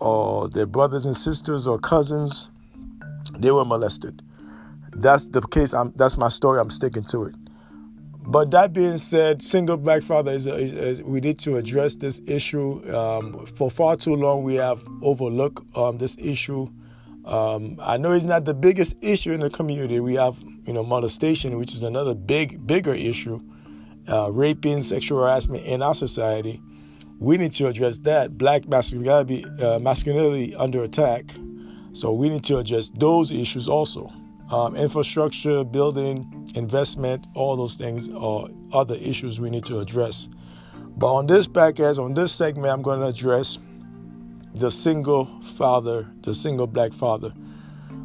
or 0.00 0.48
their 0.48 0.66
brothers 0.66 1.06
and 1.06 1.16
sisters 1.16 1.66
or 1.66 1.78
cousins. 1.78 2.48
They 3.38 3.50
were 3.50 3.64
molested. 3.64 4.22
That's 4.92 5.26
the 5.28 5.40
case. 5.40 5.74
I'm, 5.74 5.92
that's 5.96 6.16
my 6.16 6.28
story. 6.28 6.60
I'm 6.60 6.70
sticking 6.70 7.04
to 7.04 7.24
it. 7.24 7.34
But 8.20 8.50
that 8.50 8.72
being 8.72 8.98
said, 8.98 9.40
single 9.40 9.76
black 9.76 10.02
father 10.02 10.32
is, 10.32 10.46
is, 10.46 10.72
is 10.72 11.02
we 11.02 11.20
need 11.20 11.38
to 11.40 11.56
address 11.56 11.96
this 11.96 12.20
issue. 12.26 12.94
Um, 12.94 13.46
for 13.46 13.70
far 13.70 13.96
too 13.96 14.14
long, 14.14 14.42
we 14.42 14.56
have 14.56 14.82
overlooked 15.02 15.64
um, 15.76 15.98
this 15.98 16.14
issue. 16.18 16.68
Um, 17.24 17.78
I 17.80 17.96
know 17.96 18.12
it's 18.12 18.24
not 18.24 18.44
the 18.44 18.54
biggest 18.54 18.96
issue 19.02 19.32
in 19.32 19.40
the 19.40 19.50
community. 19.50 20.00
We 20.00 20.14
have, 20.14 20.38
you 20.66 20.72
know, 20.72 20.82
molestation, 20.82 21.56
which 21.58 21.74
is 21.74 21.82
another 21.82 22.14
big, 22.14 22.66
bigger 22.66 22.94
issue. 22.94 23.40
Uh, 24.08 24.30
raping, 24.30 24.82
sexual 24.82 25.18
harassment 25.18 25.64
in 25.64 25.82
our 25.82 25.94
society. 25.94 26.62
We 27.18 27.36
need 27.36 27.52
to 27.54 27.66
address 27.66 27.98
that. 28.00 28.38
Black 28.38 28.68
masculinity, 28.68 29.44
uh, 29.60 29.78
masculinity 29.78 30.54
under 30.54 30.84
attack. 30.84 31.34
So 31.92 32.12
we 32.12 32.28
need 32.28 32.44
to 32.44 32.58
address 32.58 32.90
those 32.90 33.30
issues 33.32 33.68
also. 33.68 34.12
Um, 34.50 34.76
infrastructure, 34.76 35.64
building, 35.64 36.50
investment, 36.54 37.26
all 37.34 37.56
those 37.56 37.74
things 37.74 38.08
are 38.08 38.48
other 38.72 38.94
issues 38.94 39.40
we 39.40 39.50
need 39.50 39.64
to 39.64 39.80
address. 39.80 40.28
But 40.96 41.12
on 41.12 41.26
this 41.26 41.46
podcast, 41.46 41.98
on 41.98 42.14
this 42.14 42.32
segment, 42.32 42.72
I'm 42.72 42.82
going 42.82 43.00
to 43.00 43.06
address 43.06 43.58
the 44.54 44.70
single 44.70 45.26
father, 45.42 46.08
the 46.22 46.34
single 46.34 46.66
black 46.66 46.92
father. 46.92 47.32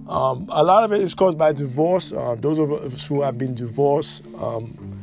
Um, 0.08 0.48
a 0.50 0.63
lot 0.63 0.84
of 0.84 0.91
it 0.91 1.01
is 1.01 1.15
caused 1.15 1.38
by 1.38 1.53
divorce. 1.53 2.12
Uh, 2.12 2.36
those 2.38 2.60
of 2.60 2.72
us 2.72 3.08
who 3.08 3.22
have 3.22 3.38
been 3.38 3.55
divorced 3.55 4.25
um, 4.38 5.00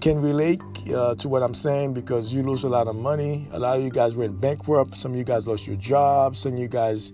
can 0.00 0.20
relate 0.20 0.60
uh, 0.94 1.14
to 1.16 1.28
what 1.28 1.42
I'm 1.42 1.54
saying 1.54 1.94
because 1.94 2.32
you 2.32 2.42
lose 2.42 2.64
a 2.64 2.68
lot 2.68 2.86
of 2.86 2.96
money. 2.96 3.48
A 3.52 3.58
lot 3.58 3.76
of 3.76 3.84
you 3.84 3.90
guys 3.90 4.14
went 4.14 4.40
bankrupt. 4.40 4.96
Some 4.96 5.12
of 5.12 5.18
you 5.18 5.24
guys 5.24 5.46
lost 5.46 5.66
your 5.66 5.76
jobs. 5.76 6.38
Some 6.40 6.54
of 6.54 6.58
you 6.58 6.68
guys 6.68 7.12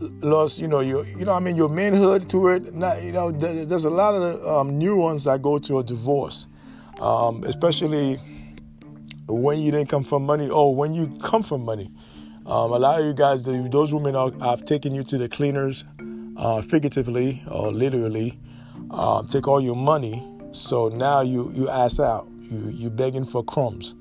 lost, 0.00 0.58
you 0.58 0.68
know, 0.68 0.80
your, 0.80 1.06
you 1.06 1.24
know, 1.24 1.32
I 1.32 1.40
mean, 1.40 1.56
your 1.56 1.68
manhood 1.68 2.28
to 2.30 2.48
it. 2.48 2.74
Not, 2.74 3.02
you 3.02 3.12
know, 3.12 3.30
there's 3.30 3.84
a 3.84 3.90
lot 3.90 4.14
of 4.14 4.44
um, 4.46 4.78
ones 4.96 5.24
that 5.24 5.42
go 5.42 5.58
to 5.58 5.78
a 5.78 5.84
divorce, 5.84 6.46
um, 7.00 7.44
especially 7.44 8.20
when 9.28 9.60
you 9.60 9.70
didn't 9.70 9.88
come 9.88 10.04
from 10.04 10.24
money 10.24 10.48
or 10.48 10.74
when 10.74 10.94
you 10.94 11.16
come 11.22 11.42
from 11.42 11.64
money. 11.64 11.90
Um, 12.46 12.72
a 12.72 12.78
lot 12.78 13.00
of 13.00 13.06
you 13.06 13.14
guys, 13.14 13.42
those 13.42 13.92
women 13.92 14.14
are, 14.14 14.30
have 14.40 14.64
taken 14.64 14.94
you 14.94 15.02
to 15.04 15.18
the 15.18 15.28
cleaners, 15.28 15.84
uh, 16.36 16.62
figuratively 16.62 17.42
or 17.50 17.72
literally, 17.72 18.38
uh, 18.90 19.22
take 19.24 19.48
all 19.48 19.60
your 19.60 19.74
money. 19.74 20.24
So 20.52 20.88
now 20.88 21.20
you 21.20 21.50
you 21.54 21.68
ass 21.68 22.00
out. 22.00 22.28
You 22.40 22.68
you 22.68 22.90
begging 22.90 23.26
for 23.26 23.44
crumbs. 23.44 23.94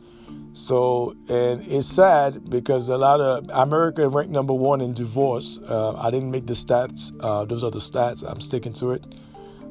So, 0.54 1.14
and 1.28 1.68
it's 1.68 1.86
sad 1.86 2.50
because 2.50 2.88
a 2.88 2.98
lot 2.98 3.20
of 3.20 3.50
America 3.52 4.08
ranked 4.08 4.32
number 4.32 4.54
one 4.54 4.80
in 4.80 4.94
divorce. 4.94 5.60
Uh, 5.68 5.96
I 5.98 6.10
didn't 6.12 6.32
make 6.32 6.48
the 6.48 6.54
stats; 6.54 7.14
uh, 7.20 7.44
those 7.44 7.62
are 7.62 7.72
the 7.72 7.80
stats. 7.80 8.24
I'm 8.24 8.40
sticking 8.40 8.72
to 8.74 8.94
it. 8.94 9.04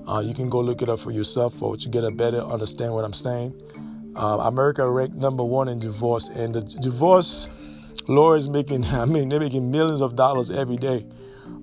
Uh, 0.06 0.20
you 0.20 0.34
can 0.34 0.50
go 0.50 0.60
look 0.60 0.82
it 0.82 0.90
up 0.90 1.00
for 1.00 1.10
yourself, 1.10 1.62
or 1.62 1.78
to 1.78 1.88
get 1.88 2.04
a 2.04 2.10
better 2.10 2.40
understand 2.40 2.92
what 2.92 3.04
I'm 3.04 3.14
saying. 3.14 3.54
Uh, 4.14 4.38
America 4.42 4.86
ranked 4.88 5.16
number 5.16 5.42
one 5.42 5.68
in 5.68 5.78
divorce, 5.78 6.28
and 6.28 6.54
the 6.54 6.60
divorce 6.60 7.48
lawyers 8.06 8.50
making, 8.50 8.84
I 9.02 9.06
mean, 9.06 9.30
they're 9.30 9.40
making 9.40 9.70
millions 9.70 10.02
of 10.02 10.16
dollars 10.16 10.50
every 10.50 10.76
day 10.76 11.06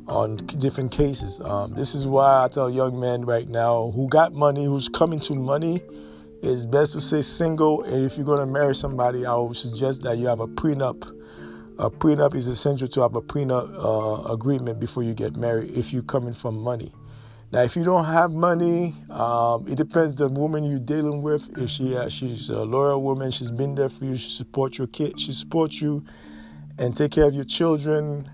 on 0.07 0.37
different 0.37 0.91
cases. 0.91 1.39
Um, 1.41 1.73
this 1.73 1.95
is 1.95 2.05
why 2.05 2.43
I 2.43 2.47
tell 2.47 2.69
young 2.69 2.99
men 2.99 3.25
right 3.25 3.47
now 3.47 3.91
who 3.95 4.07
got 4.07 4.33
money, 4.33 4.65
who's 4.65 4.89
coming 4.89 5.19
to 5.21 5.35
money 5.35 5.81
it's 6.41 6.65
best 6.65 6.93
to 6.93 7.01
stay 7.01 7.21
single. 7.21 7.83
And 7.83 8.03
if 8.03 8.17
you're 8.17 8.25
going 8.25 8.39
to 8.39 8.47
marry 8.47 8.73
somebody, 8.73 9.25
I 9.25 9.35
would 9.35 9.55
suggest 9.55 10.01
that 10.03 10.17
you 10.17 10.27
have 10.27 10.39
a 10.39 10.47
prenup. 10.47 11.07
A 11.77 11.89
prenup 11.89 12.35
is 12.35 12.47
essential 12.47 12.87
to 12.89 13.01
have 13.01 13.15
a 13.15 13.21
prenup 13.21 13.73
uh, 13.77 14.33
agreement 14.33 14.79
before 14.79 15.03
you 15.03 15.13
get 15.13 15.35
married 15.35 15.71
if 15.77 15.93
you're 15.93 16.03
coming 16.03 16.33
from 16.33 16.57
money. 16.57 16.93
Now, 17.51 17.61
if 17.61 17.75
you 17.75 17.83
don't 17.83 18.05
have 18.05 18.31
money, 18.31 18.95
um, 19.09 19.67
it 19.67 19.75
depends 19.75 20.15
the 20.15 20.29
woman 20.29 20.63
you're 20.63 20.79
dealing 20.79 21.21
with. 21.21 21.47
If 21.57 21.69
she 21.69 21.95
uh, 21.95 22.07
she's 22.09 22.49
a 22.49 22.61
loyal 22.63 23.01
woman, 23.01 23.29
she's 23.29 23.51
been 23.51 23.75
there 23.75 23.89
for 23.89 24.05
you, 24.05 24.15
she 24.15 24.29
supports 24.29 24.77
your 24.77 24.87
kid, 24.87 25.19
she 25.19 25.33
supports 25.33 25.81
you, 25.81 26.03
and 26.77 26.95
take 26.95 27.11
care 27.11 27.25
of 27.25 27.35
your 27.35 27.43
children 27.43 28.29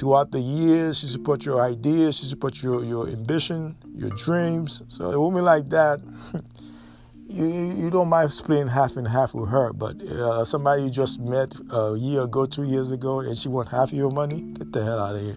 throughout 0.00 0.32
the 0.32 0.40
years. 0.40 0.98
She 0.98 1.06
supports 1.06 1.44
your 1.44 1.60
ideas, 1.60 2.16
she 2.16 2.26
supports 2.26 2.62
your 2.62 2.82
your 2.84 3.06
ambition, 3.08 3.76
your 3.94 4.10
dreams. 4.10 4.82
So 4.88 5.12
a 5.12 5.20
woman 5.20 5.44
like 5.44 5.68
that. 5.68 6.00
you, 7.28 7.46
you 7.76 7.90
don't 7.90 8.08
mind 8.08 8.32
splitting 8.32 8.66
half 8.66 8.96
and 8.96 9.06
half 9.06 9.34
with 9.34 9.50
her, 9.50 9.72
but 9.72 10.02
uh, 10.02 10.44
somebody 10.44 10.82
you 10.84 10.90
just 10.90 11.20
met 11.20 11.54
a 11.70 11.94
year 11.96 12.22
ago, 12.22 12.46
two 12.46 12.64
years 12.64 12.90
ago, 12.90 13.20
and 13.20 13.36
she 13.36 13.48
want 13.48 13.68
half 13.68 13.92
of 13.92 13.94
your 13.98 14.10
money, 14.10 14.40
get 14.40 14.72
the 14.72 14.82
hell 14.82 14.98
out 14.98 15.14
of 15.14 15.20
here. 15.20 15.36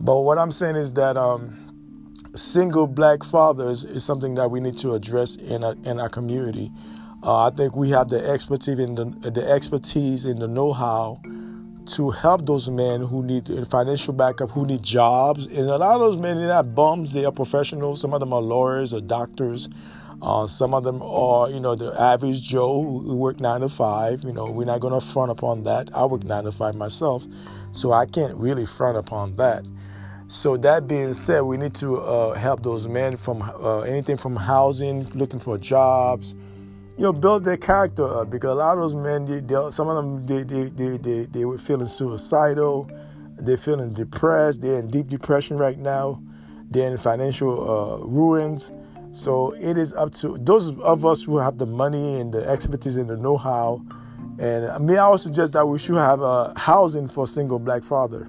But 0.00 0.20
what 0.20 0.38
I'm 0.38 0.50
saying 0.52 0.76
is 0.76 0.92
that 0.92 1.16
um, 1.16 2.14
single 2.34 2.86
black 2.86 3.22
fathers 3.22 3.84
is 3.84 4.04
something 4.04 4.34
that 4.36 4.50
we 4.50 4.60
need 4.60 4.78
to 4.78 4.94
address 4.94 5.36
in 5.36 5.62
a, 5.62 5.72
in 5.82 6.00
our 6.00 6.08
community. 6.08 6.70
Uh, 7.22 7.48
I 7.48 7.50
think 7.50 7.76
we 7.76 7.90
have 7.90 8.08
the 8.08 8.26
expertise 8.26 8.78
in 8.78 8.94
the, 8.94 9.30
the 9.30 9.46
expertise 9.50 10.24
in 10.24 10.38
the 10.38 10.48
know-how 10.48 11.20
to 11.86 12.10
help 12.10 12.46
those 12.46 12.68
men 12.68 13.02
who 13.02 13.22
need 13.22 13.48
financial 13.68 14.12
backup, 14.12 14.50
who 14.50 14.66
need 14.66 14.82
jobs. 14.82 15.46
And 15.46 15.68
a 15.68 15.76
lot 15.76 15.94
of 15.94 16.00
those 16.00 16.16
men, 16.16 16.36
they're 16.36 16.48
not 16.48 16.74
bums, 16.74 17.12
they 17.12 17.24
are 17.24 17.32
professionals. 17.32 18.00
Some 18.00 18.14
of 18.14 18.20
them 18.20 18.32
are 18.32 18.40
lawyers 18.40 18.92
or 18.94 19.00
doctors. 19.00 19.68
Uh, 20.22 20.46
some 20.46 20.72
of 20.72 20.84
them 20.84 21.02
are, 21.02 21.50
you 21.50 21.60
know, 21.60 21.74
the 21.74 21.94
average 22.00 22.40
Joe 22.42 22.82
who 22.82 23.14
work 23.16 23.40
nine 23.40 23.60
to 23.60 23.68
five. 23.68 24.24
You 24.24 24.32
know, 24.32 24.46
we're 24.46 24.64
not 24.64 24.80
going 24.80 24.98
to 24.98 25.06
front 25.06 25.30
upon 25.30 25.64
that. 25.64 25.90
I 25.94 26.06
work 26.06 26.24
nine 26.24 26.44
to 26.44 26.52
five 26.52 26.74
myself, 26.74 27.24
so 27.72 27.92
I 27.92 28.06
can't 28.06 28.34
really 28.36 28.64
front 28.64 28.96
upon 28.96 29.36
that. 29.36 29.64
So 30.28 30.56
that 30.56 30.88
being 30.88 31.12
said, 31.12 31.42
we 31.42 31.58
need 31.58 31.74
to 31.74 31.98
uh, 31.98 32.32
help 32.34 32.62
those 32.62 32.88
men 32.88 33.18
from 33.18 33.42
uh, 33.42 33.80
anything 33.80 34.16
from 34.16 34.36
housing, 34.36 35.04
looking 35.10 35.40
for 35.40 35.58
jobs, 35.58 36.34
you 36.96 37.02
know, 37.02 37.12
build 37.12 37.44
their 37.44 37.56
character 37.56 38.04
up 38.04 38.30
because 38.30 38.52
a 38.52 38.54
lot 38.54 38.78
of 38.78 38.82
those 38.82 38.94
men, 38.94 39.24
they, 39.24 39.40
they, 39.40 39.70
some 39.70 39.88
of 39.88 39.96
them, 39.96 40.24
they, 40.26 40.44
they, 40.44 40.68
they, 40.70 40.96
they, 40.96 41.24
they 41.26 41.44
were 41.44 41.58
feeling 41.58 41.88
suicidal, 41.88 42.88
they're 43.36 43.56
feeling 43.56 43.92
depressed, 43.92 44.62
they're 44.62 44.78
in 44.78 44.88
deep 44.88 45.08
depression 45.08 45.56
right 45.56 45.78
now, 45.78 46.22
they're 46.70 46.90
in 46.90 46.96
financial 46.98 47.52
uh, 47.68 48.04
ruins. 48.06 48.70
So 49.10 49.52
it 49.54 49.76
is 49.76 49.94
up 49.94 50.12
to 50.12 50.38
those 50.38 50.76
of 50.80 51.04
us 51.04 51.22
who 51.22 51.38
have 51.38 51.58
the 51.58 51.66
money 51.66 52.20
and 52.20 52.32
the 52.32 52.48
expertise 52.48 52.96
and 52.96 53.08
the 53.08 53.16
know-how. 53.16 53.84
And 54.38 54.66
I 54.66 54.78
mean, 54.78 54.98
I 54.98 55.08
would 55.08 55.20
suggest 55.20 55.52
that 55.52 55.66
we 55.66 55.78
should 55.78 55.96
have 55.96 56.20
a 56.20 56.52
housing 56.56 57.06
for 57.06 57.26
single 57.26 57.58
black 57.60 57.84
father, 57.84 58.28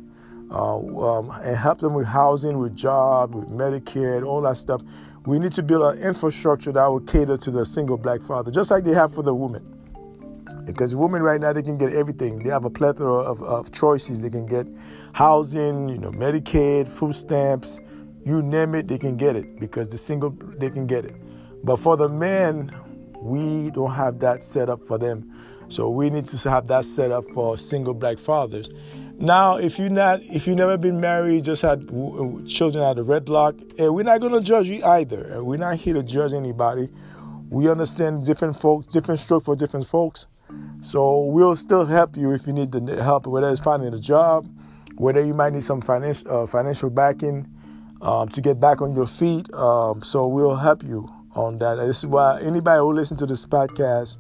uh, 0.52 0.78
um, 0.78 1.32
and 1.44 1.58
help 1.58 1.80
them 1.80 1.96
with 1.96 2.06
housing, 2.06 2.60
with 2.60 2.76
job, 2.76 3.34
with 3.34 3.48
Medicare, 3.50 4.24
all 4.24 4.42
that 4.42 4.58
stuff. 4.58 4.82
We 5.26 5.40
need 5.40 5.54
to 5.54 5.64
build 5.64 5.96
an 5.96 6.04
infrastructure 6.04 6.72
that 6.72 6.86
will 6.86 7.00
cater 7.00 7.38
to 7.38 7.52
the 7.52 7.66
single 7.66 7.98
black 7.98 8.22
father, 8.22 8.52
just 8.52 8.70
like 8.70 8.84
they 8.84 8.94
have 8.94 9.14
for 9.14 9.24
the 9.24 9.34
women. 9.34 9.72
Because 10.66 10.96
women 10.96 11.24
right 11.24 11.42
now 11.42 11.54
they 11.54 11.64
can 11.64 11.78
get 11.78 11.94
everything. 11.94 12.44
They 12.44 12.50
have 12.50 12.66
a 12.66 12.70
plethora 12.70 13.16
of, 13.16 13.42
of 13.42 13.72
choices. 13.72 14.22
They 14.22 14.30
can 14.30 14.46
get 14.46 14.68
housing, 15.14 15.90
you 15.90 15.98
know, 15.98 16.12
Medicaid, 16.12 16.88
food 16.88 17.16
stamps, 17.16 17.80
you 18.26 18.42
name 18.42 18.76
it, 18.76 18.88
they 18.88 18.98
can 18.98 19.18
get 19.18 19.36
it 19.36 19.60
because 19.60 19.90
the 19.90 19.98
single 19.98 20.32
they 20.58 20.70
can 20.70 20.88
get 20.88 21.06
it. 21.06 21.16
But 21.64 21.78
for 21.78 21.96
the 21.96 22.10
men, 22.10 22.72
we 23.20 23.72
don't 23.72 23.94
have 23.94 24.20
that 24.20 24.44
set 24.44 24.70
up 24.70 24.82
for 24.86 24.98
them. 24.98 25.32
So 25.70 25.90
we 25.90 26.10
need 26.10 26.26
to 26.28 26.50
have 26.50 26.68
that 26.68 26.86
set 26.86 27.12
up 27.12 27.24
for 27.34 27.58
single 27.58 27.94
black 27.94 28.20
fathers. 28.20 28.70
Now, 29.18 29.56
if 29.56 29.80
you're 29.80 29.90
not, 29.90 30.22
if 30.24 30.46
you've 30.46 30.58
never 30.58 30.78
been 30.78 31.00
married, 31.00 31.46
just 31.46 31.62
had 31.62 31.88
children 32.48 32.84
out 32.84 33.00
of 33.00 33.08
wedlock, 33.08 33.56
eh, 33.78 33.88
we're 33.88 34.04
not 34.04 34.20
to 34.22 34.42
judge 34.42 34.68
you 34.68 34.84
either. 34.84 35.44
We're 35.44 35.58
not 35.58 35.78
here 35.78 35.94
to 35.94 36.04
judge 36.04 36.34
anybody. 36.34 36.90
We 37.50 37.70
understand 37.70 38.26
different 38.26 38.60
folks, 38.60 38.88
different 38.88 39.20
stroke 39.20 39.46
for 39.46 39.56
different 39.56 39.88
folks. 39.88 40.28
So 40.82 41.26
we'll 41.26 41.56
still 41.56 41.86
help 41.86 42.18
you 42.18 42.34
if 42.34 42.46
you 42.46 42.54
need 42.54 42.72
the 42.72 43.02
help, 43.02 43.26
whether 43.26 43.50
it's 43.50 43.62
finding 43.62 43.94
a 43.94 44.00
job, 44.00 44.48
whether 44.98 45.24
you 45.24 45.34
might 45.34 45.54
need 45.54 45.64
some 45.64 45.82
financial 45.82 46.44
uh, 46.44 46.48
financial 46.48 46.90
backing 46.90 47.48
um, 48.02 48.30
to 48.30 48.42
get 48.42 48.60
back 48.60 48.82
on 48.82 48.94
your 48.94 49.08
feet. 49.08 49.52
Um, 49.54 50.02
so 50.02 50.28
we'll 50.28 50.56
help 50.56 50.84
you 50.84 51.10
on 51.34 51.58
that. 51.60 51.76
This 51.76 52.00
is 52.00 52.08
why 52.08 52.40
anybody 52.42 52.80
who 52.80 52.94
listens 52.94 53.20
to 53.22 53.26
this 53.26 53.46
podcast 53.46 54.18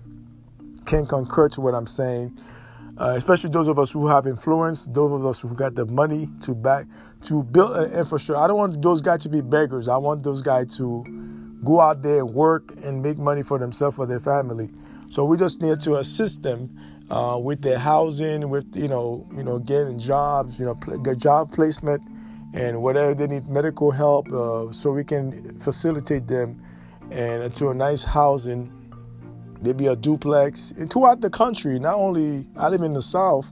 can 0.85 1.05
concur 1.05 1.49
to 1.49 1.61
what 1.61 1.73
I'm 1.73 1.87
saying. 1.87 2.37
Uh, 2.97 3.13
especially 3.17 3.49
those 3.49 3.67
of 3.67 3.77
us 3.77 3.91
who 3.91 4.07
have 4.07 4.25
influence, 4.25 4.85
those 4.87 5.19
of 5.19 5.25
us 5.25 5.41
who 5.41 5.53
got 5.53 5.75
the 5.75 5.85
money 5.85 6.29
to 6.39 6.55
back 6.55 6.85
to 7.23 7.43
build 7.43 7.75
an 7.75 7.91
infrastructure. 7.91 8.41
I 8.41 8.47
don't 8.47 8.57
want 8.57 8.81
those 8.81 9.01
guys 9.01 9.23
to 9.23 9.29
be 9.29 9.41
beggars. 9.41 9.89
I 9.89 9.97
want 9.97 10.23
those 10.23 10.41
guys 10.41 10.77
to 10.77 11.03
go 11.63 11.81
out 11.81 12.01
there 12.03 12.19
and 12.19 12.33
work 12.33 12.73
and 12.83 13.01
make 13.01 13.17
money 13.17 13.43
for 13.43 13.59
themselves 13.59 13.97
for 13.97 14.05
their 14.05 14.19
family. 14.19 14.69
So 15.09 15.25
we 15.25 15.37
just 15.37 15.61
need 15.61 15.81
to 15.81 15.95
assist 15.95 16.43
them 16.43 16.69
uh, 17.09 17.37
with 17.41 17.61
their 17.61 17.77
housing, 17.77 18.49
with 18.49 18.75
you 18.75 18.87
know, 18.87 19.27
you 19.35 19.43
know, 19.43 19.59
getting 19.59 19.99
jobs, 19.99 20.59
you 20.59 20.65
know, 20.65 20.75
pl- 20.75 21.15
job 21.15 21.51
placement, 21.51 22.01
and 22.53 22.81
whatever 22.81 23.13
they 23.13 23.27
need 23.27 23.47
medical 23.47 23.91
help, 23.91 24.31
uh, 24.31 24.71
so 24.71 24.91
we 24.91 25.03
can 25.03 25.59
facilitate 25.59 26.27
them 26.27 26.61
and 27.11 27.53
to 27.55 27.69
a 27.69 27.73
nice 27.73 28.03
housing. 28.03 28.71
Maybe 29.61 29.87
a 29.87 29.95
duplex 29.95 30.71
and 30.71 30.91
throughout 30.91 31.21
the 31.21 31.29
country. 31.29 31.79
Not 31.79 31.95
only 31.95 32.45
I 32.55 32.69
live 32.69 32.81
in 32.81 32.93
the 32.93 33.01
South, 33.01 33.51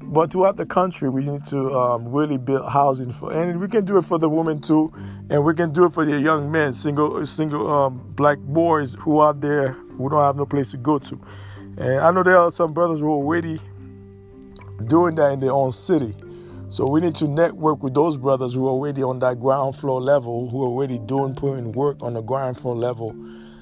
but 0.00 0.32
throughout 0.32 0.56
the 0.56 0.66
country, 0.66 1.08
we 1.08 1.26
need 1.26 1.44
to 1.46 1.70
um, 1.74 2.08
really 2.08 2.38
build 2.38 2.70
housing 2.70 3.12
for, 3.12 3.32
and 3.32 3.60
we 3.60 3.68
can 3.68 3.84
do 3.84 3.98
it 3.98 4.04
for 4.04 4.18
the 4.18 4.28
women 4.28 4.60
too, 4.60 4.92
and 5.28 5.44
we 5.44 5.54
can 5.54 5.72
do 5.72 5.84
it 5.84 5.92
for 5.92 6.04
the 6.04 6.18
young 6.18 6.50
men, 6.50 6.72
single 6.72 7.24
single 7.26 7.68
um, 7.70 8.12
black 8.14 8.38
boys 8.38 8.94
who 8.94 9.18
are 9.18 9.34
there 9.34 9.72
who 9.72 10.08
don't 10.08 10.20
have 10.20 10.36
no 10.36 10.46
place 10.46 10.70
to 10.70 10.76
go 10.78 10.98
to. 10.98 11.20
And 11.76 12.00
I 12.00 12.10
know 12.10 12.22
there 12.22 12.38
are 12.38 12.50
some 12.50 12.72
brothers 12.72 13.00
who 13.00 13.06
are 13.06 13.16
already 13.16 13.60
doing 14.86 15.14
that 15.16 15.32
in 15.32 15.40
their 15.40 15.52
own 15.52 15.72
city. 15.72 16.14
So 16.70 16.86
we 16.86 17.00
need 17.00 17.14
to 17.16 17.28
network 17.28 17.82
with 17.82 17.94
those 17.94 18.16
brothers 18.16 18.54
who 18.54 18.66
are 18.66 18.70
already 18.70 19.02
on 19.02 19.18
that 19.20 19.40
ground 19.40 19.76
floor 19.76 20.00
level, 20.00 20.48
who 20.50 20.62
are 20.62 20.68
already 20.68 20.98
doing 20.98 21.34
putting 21.34 21.72
work 21.72 22.02
on 22.02 22.14
the 22.14 22.20
ground 22.20 22.58
floor 22.58 22.76
level. 22.76 23.14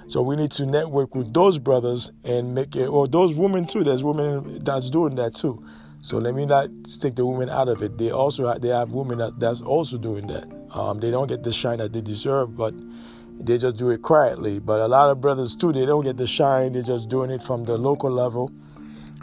So 0.08 0.22
we 0.22 0.36
need 0.36 0.52
to 0.52 0.66
network 0.66 1.14
with 1.14 1.34
those 1.34 1.58
brothers 1.58 2.12
and 2.25 2.54
make 2.54 2.76
it, 2.76 2.86
or 2.86 3.08
those 3.08 3.34
women 3.34 3.66
too. 3.66 3.82
There's 3.82 4.04
women 4.04 4.62
that's 4.62 4.88
doing 4.88 5.16
that 5.16 5.34
too. 5.34 5.64
So 6.00 6.18
let 6.18 6.34
me 6.34 6.46
not 6.46 6.68
stick 6.86 7.16
the 7.16 7.26
women 7.26 7.50
out 7.50 7.68
of 7.68 7.82
it. 7.82 7.98
They 7.98 8.10
also 8.10 8.56
they 8.58 8.68
have 8.68 8.92
women 8.92 9.18
that, 9.18 9.40
that's 9.40 9.60
also 9.60 9.98
doing 9.98 10.28
that. 10.28 10.46
Um, 10.70 11.00
they 11.00 11.10
don't 11.10 11.26
get 11.26 11.42
the 11.42 11.52
shine 11.52 11.78
that 11.78 11.92
they 11.92 12.00
deserve, 12.00 12.56
but 12.56 12.72
they 13.40 13.58
just 13.58 13.76
do 13.76 13.90
it 13.90 14.02
quietly. 14.02 14.60
But 14.60 14.80
a 14.80 14.86
lot 14.86 15.10
of 15.10 15.20
brothers 15.20 15.56
too, 15.56 15.72
they 15.72 15.84
don't 15.84 16.04
get 16.04 16.16
the 16.16 16.26
shine. 16.28 16.75
They're 16.75 16.82
just 16.82 17.08
doing 17.08 17.30
it 17.30 17.42
from 17.42 17.64
the 17.64 17.76
local 17.76 18.10
level, 18.10 18.52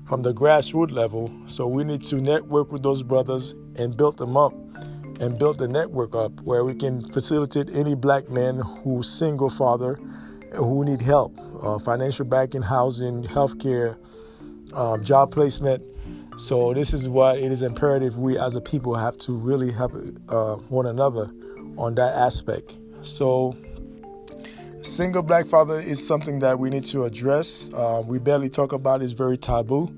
from 0.06 0.24
the 0.24 0.34
grassroots 0.34 0.92
level. 0.92 1.32
So 1.48 1.66
we 1.66 1.86
need 1.86 2.04
to 2.04 2.18
network 2.18 2.74
with 2.74 2.84
those 2.84 3.04
brothers 3.04 3.56
and 3.75 3.96
build 3.96 4.18
them 4.18 4.36
up 4.36 4.54
and 5.22 5.40
build 5.40 5.60
the 5.60 5.68
network 5.68 6.13
up 6.16 6.42
where 6.42 6.66
we 6.66 6.75
can 6.75 7.10
facilitate 7.12 7.70
any 7.72 7.96
black 7.96 8.30
man 8.30 8.60
who's 8.60 9.08
single 9.08 9.50
father 9.50 9.98
who 10.54 10.86
need 10.86 11.02
help, 11.02 11.38
uh, 11.62 11.80
financial 11.80 12.26
backing, 12.26 12.62
housing, 12.62 13.24
healthcare, 13.24 13.98
um, 14.74 15.04
job 15.04 15.32
placement 15.32 15.84
so 16.38 16.74
this 16.74 16.94
is 16.94 17.08
why 17.08 17.36
it 17.36 17.52
is 17.52 17.62
imperative 17.62 18.18
we 18.18 18.38
as 18.40 18.56
a 18.56 18.62
people 18.62 18.96
have 18.96 19.18
to 19.20 19.34
really 19.34 19.72
help 19.72 19.94
uh, 20.30 20.56
one 20.56 20.88
another 20.88 21.32
on 21.78 21.96
that 21.96 22.16
aspect. 22.16 22.76
So 23.04 23.56
single 24.82 25.22
black 25.22 25.46
father 25.46 25.80
is 25.80 26.06
something 26.06 26.40
that 26.40 26.58
we 26.58 26.70
need 26.70 26.86
to 26.86 27.06
address. 27.06 27.70
Uh, 27.74 28.02
we 28.06 28.18
barely 28.18 28.50
talk 28.50 28.74
about 28.74 29.02
it. 29.02 29.06
It's 29.06 29.14
very 29.14 29.38
taboo. 29.38 29.96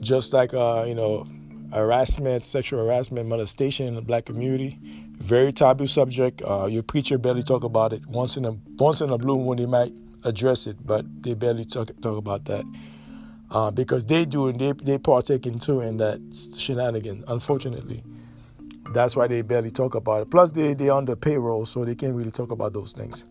Just 0.00 0.32
like 0.32 0.54
uh, 0.54 0.84
you 0.86 0.94
know, 0.94 1.26
harassment, 1.72 2.44
sexual 2.44 2.84
harassment, 2.84 3.28
molestation 3.28 3.86
in 3.86 3.94
the 3.94 4.02
black 4.02 4.24
community, 4.24 4.78
very 5.18 5.52
taboo 5.52 5.86
subject. 5.86 6.42
Uh, 6.42 6.66
your 6.66 6.82
preacher 6.82 7.18
barely 7.18 7.42
talk 7.42 7.64
about 7.64 7.92
it. 7.92 8.06
Once 8.06 8.36
in 8.36 8.44
a 8.44 8.52
once 8.78 9.00
in 9.00 9.10
a 9.10 9.18
blue 9.18 9.38
moon, 9.38 9.56
they 9.56 9.66
might 9.66 9.92
address 10.24 10.66
it, 10.66 10.76
but 10.84 11.04
they 11.22 11.34
barely 11.34 11.64
talk 11.64 11.90
talk 12.00 12.16
about 12.16 12.44
that 12.46 12.64
uh, 13.50 13.70
because 13.70 14.04
they 14.04 14.24
do 14.24 14.48
and 14.48 14.60
they 14.60 14.72
they 14.72 14.98
partake 14.98 15.46
in 15.46 15.58
too 15.58 15.80
in 15.80 15.96
that 15.98 16.20
shenanigan. 16.58 17.24
Unfortunately, 17.28 18.02
that's 18.92 19.16
why 19.16 19.26
they 19.26 19.42
barely 19.42 19.70
talk 19.70 19.94
about 19.94 20.22
it. 20.22 20.30
Plus, 20.30 20.52
they 20.52 20.74
they 20.74 20.88
on 20.88 21.04
the 21.04 21.16
payroll, 21.16 21.64
so 21.64 21.84
they 21.84 21.94
can't 21.94 22.14
really 22.14 22.30
talk 22.32 22.50
about 22.50 22.72
those 22.72 22.92
things. 22.92 23.24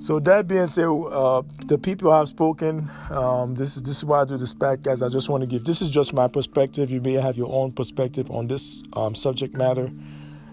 So 0.00 0.20
that 0.20 0.46
being 0.46 0.68
said, 0.68 0.86
uh, 0.86 1.42
the 1.66 1.76
people 1.76 2.12
I've 2.12 2.28
spoken. 2.28 2.88
Um, 3.10 3.56
this 3.56 3.76
is 3.76 3.82
this 3.82 3.98
is 3.98 4.04
why 4.04 4.20
I 4.20 4.24
do 4.24 4.36
this 4.36 4.54
podcast. 4.54 4.82
Guys 4.82 5.02
i 5.02 5.08
just 5.08 5.28
want 5.28 5.42
to 5.42 5.46
give. 5.48 5.64
This 5.64 5.82
is 5.82 5.90
just 5.90 6.12
my 6.12 6.28
perspective. 6.28 6.90
You 6.90 7.00
may 7.00 7.14
have 7.14 7.36
your 7.36 7.52
own 7.52 7.72
perspective 7.72 8.30
on 8.30 8.46
this 8.46 8.82
um, 8.92 9.14
subject 9.14 9.56
matter. 9.56 9.90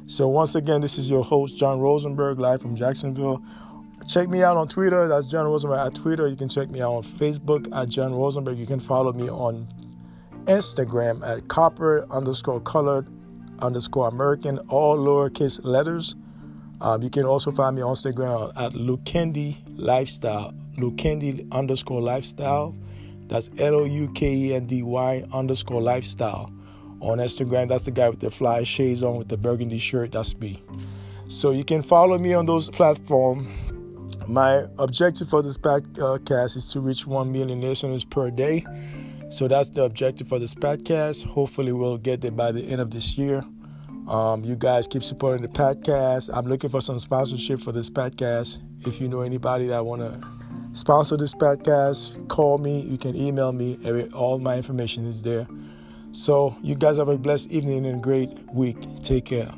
So 0.07 0.27
once 0.27 0.53
again, 0.53 0.81
this 0.81 0.99
is 0.99 1.09
your 1.09 1.23
host 1.23 1.57
John 1.57 1.79
Rosenberg, 1.79 2.39
live 2.39 2.61
from 2.61 2.75
Jacksonville. 2.75 3.41
Check 4.07 4.29
me 4.29 4.43
out 4.43 4.55
on 4.55 4.67
Twitter. 4.67 5.07
That's 5.07 5.27
John 5.27 5.45
Rosenberg 5.45 5.79
at 5.79 5.95
Twitter. 5.95 6.27
You 6.27 6.35
can 6.35 6.47
check 6.47 6.69
me 6.69 6.79
out 6.79 6.93
on 6.93 7.03
Facebook 7.03 7.67
at 7.75 7.89
John 7.89 8.13
Rosenberg. 8.13 8.59
You 8.59 8.67
can 8.67 8.79
follow 8.79 9.11
me 9.13 9.27
on 9.27 9.67
Instagram 10.45 11.27
at 11.27 11.47
copper 11.47 12.05
underscore 12.11 12.59
colored 12.59 13.07
underscore 13.59 14.07
American, 14.07 14.59
all 14.69 14.95
lowercase 14.97 15.59
letters. 15.63 16.15
Um, 16.81 17.01
you 17.01 17.09
can 17.09 17.23
also 17.23 17.49
find 17.49 17.75
me 17.75 17.81
on 17.81 17.95
Instagram 17.95 18.51
at 18.55 18.73
Loukendy 18.73 19.57
Lifestyle, 19.75 20.53
Loukendy 20.77 21.51
underscore 21.51 22.01
lifestyle. 22.01 22.75
That's 23.27 23.49
L 23.57 23.73
O 23.75 23.85
U 23.85 24.11
K 24.13 24.27
E 24.35 24.53
N 24.53 24.67
D 24.67 24.83
Y 24.83 25.23
underscore 25.33 25.81
lifestyle. 25.81 26.51
On 27.05 27.19
Instagram, 27.19 27.69
that's 27.69 27.85
the 27.85 27.91
guy 27.91 28.09
with 28.09 28.19
the 28.19 28.31
fly 28.31 28.63
shades 28.63 29.03
on 29.03 29.17
with 29.17 29.29
the 29.29 29.37
burgundy 29.37 29.79
shirt. 29.79 30.11
That's 30.11 30.37
me. 30.37 30.61
So 31.27 31.51
you 31.51 31.63
can 31.63 31.81
follow 31.81 32.17
me 32.17 32.33
on 32.33 32.45
those 32.45 32.69
platforms 32.69 33.47
my 34.27 34.63
objective 34.79 35.29
for 35.29 35.41
this 35.43 35.57
podcast 35.57 36.57
is 36.57 36.71
to 36.71 36.79
reach 36.79 37.05
1 37.05 37.31
million 37.31 37.61
listeners 37.61 38.03
per 38.03 38.31
day. 38.31 38.65
So 39.29 39.47
that's 39.47 39.69
the 39.69 39.83
objective 39.83 40.27
for 40.27 40.39
this 40.39 40.55
podcast. 40.55 41.25
Hopefully, 41.25 41.71
we'll 41.71 41.97
get 41.97 42.21
there 42.21 42.31
by 42.31 42.51
the 42.51 42.61
end 42.61 42.81
of 42.81 42.91
this 42.91 43.17
year. 43.17 43.43
Um, 44.07 44.43
you 44.43 44.55
guys 44.55 44.87
keep 44.87 45.03
supporting 45.03 45.41
the 45.41 45.47
podcast. 45.47 46.29
I'm 46.33 46.45
looking 46.45 46.69
for 46.69 46.81
some 46.81 46.99
sponsorship 46.99 47.59
for 47.59 47.71
this 47.71 47.89
podcast. 47.89 48.59
If 48.87 49.01
you 49.01 49.07
know 49.07 49.21
anybody 49.21 49.67
that 49.67 49.85
want 49.85 50.01
to 50.01 50.27
sponsor 50.73 51.17
this 51.17 51.33
podcast, 51.33 52.27
call 52.27 52.57
me. 52.57 52.81
You 52.81 52.97
can 52.97 53.15
email 53.15 53.51
me. 53.51 53.77
All 54.13 54.39
my 54.39 54.57
information 54.57 55.07
is 55.07 55.21
there. 55.21 55.47
So, 56.15 56.55
you 56.63 56.75
guys 56.75 56.95
have 56.97 57.09
a 57.09 57.17
blessed 57.17 57.51
evening 57.51 57.85
and 57.85 58.01
great 58.01 58.29
week. 58.53 58.77
Take 59.03 59.25
care. 59.25 59.53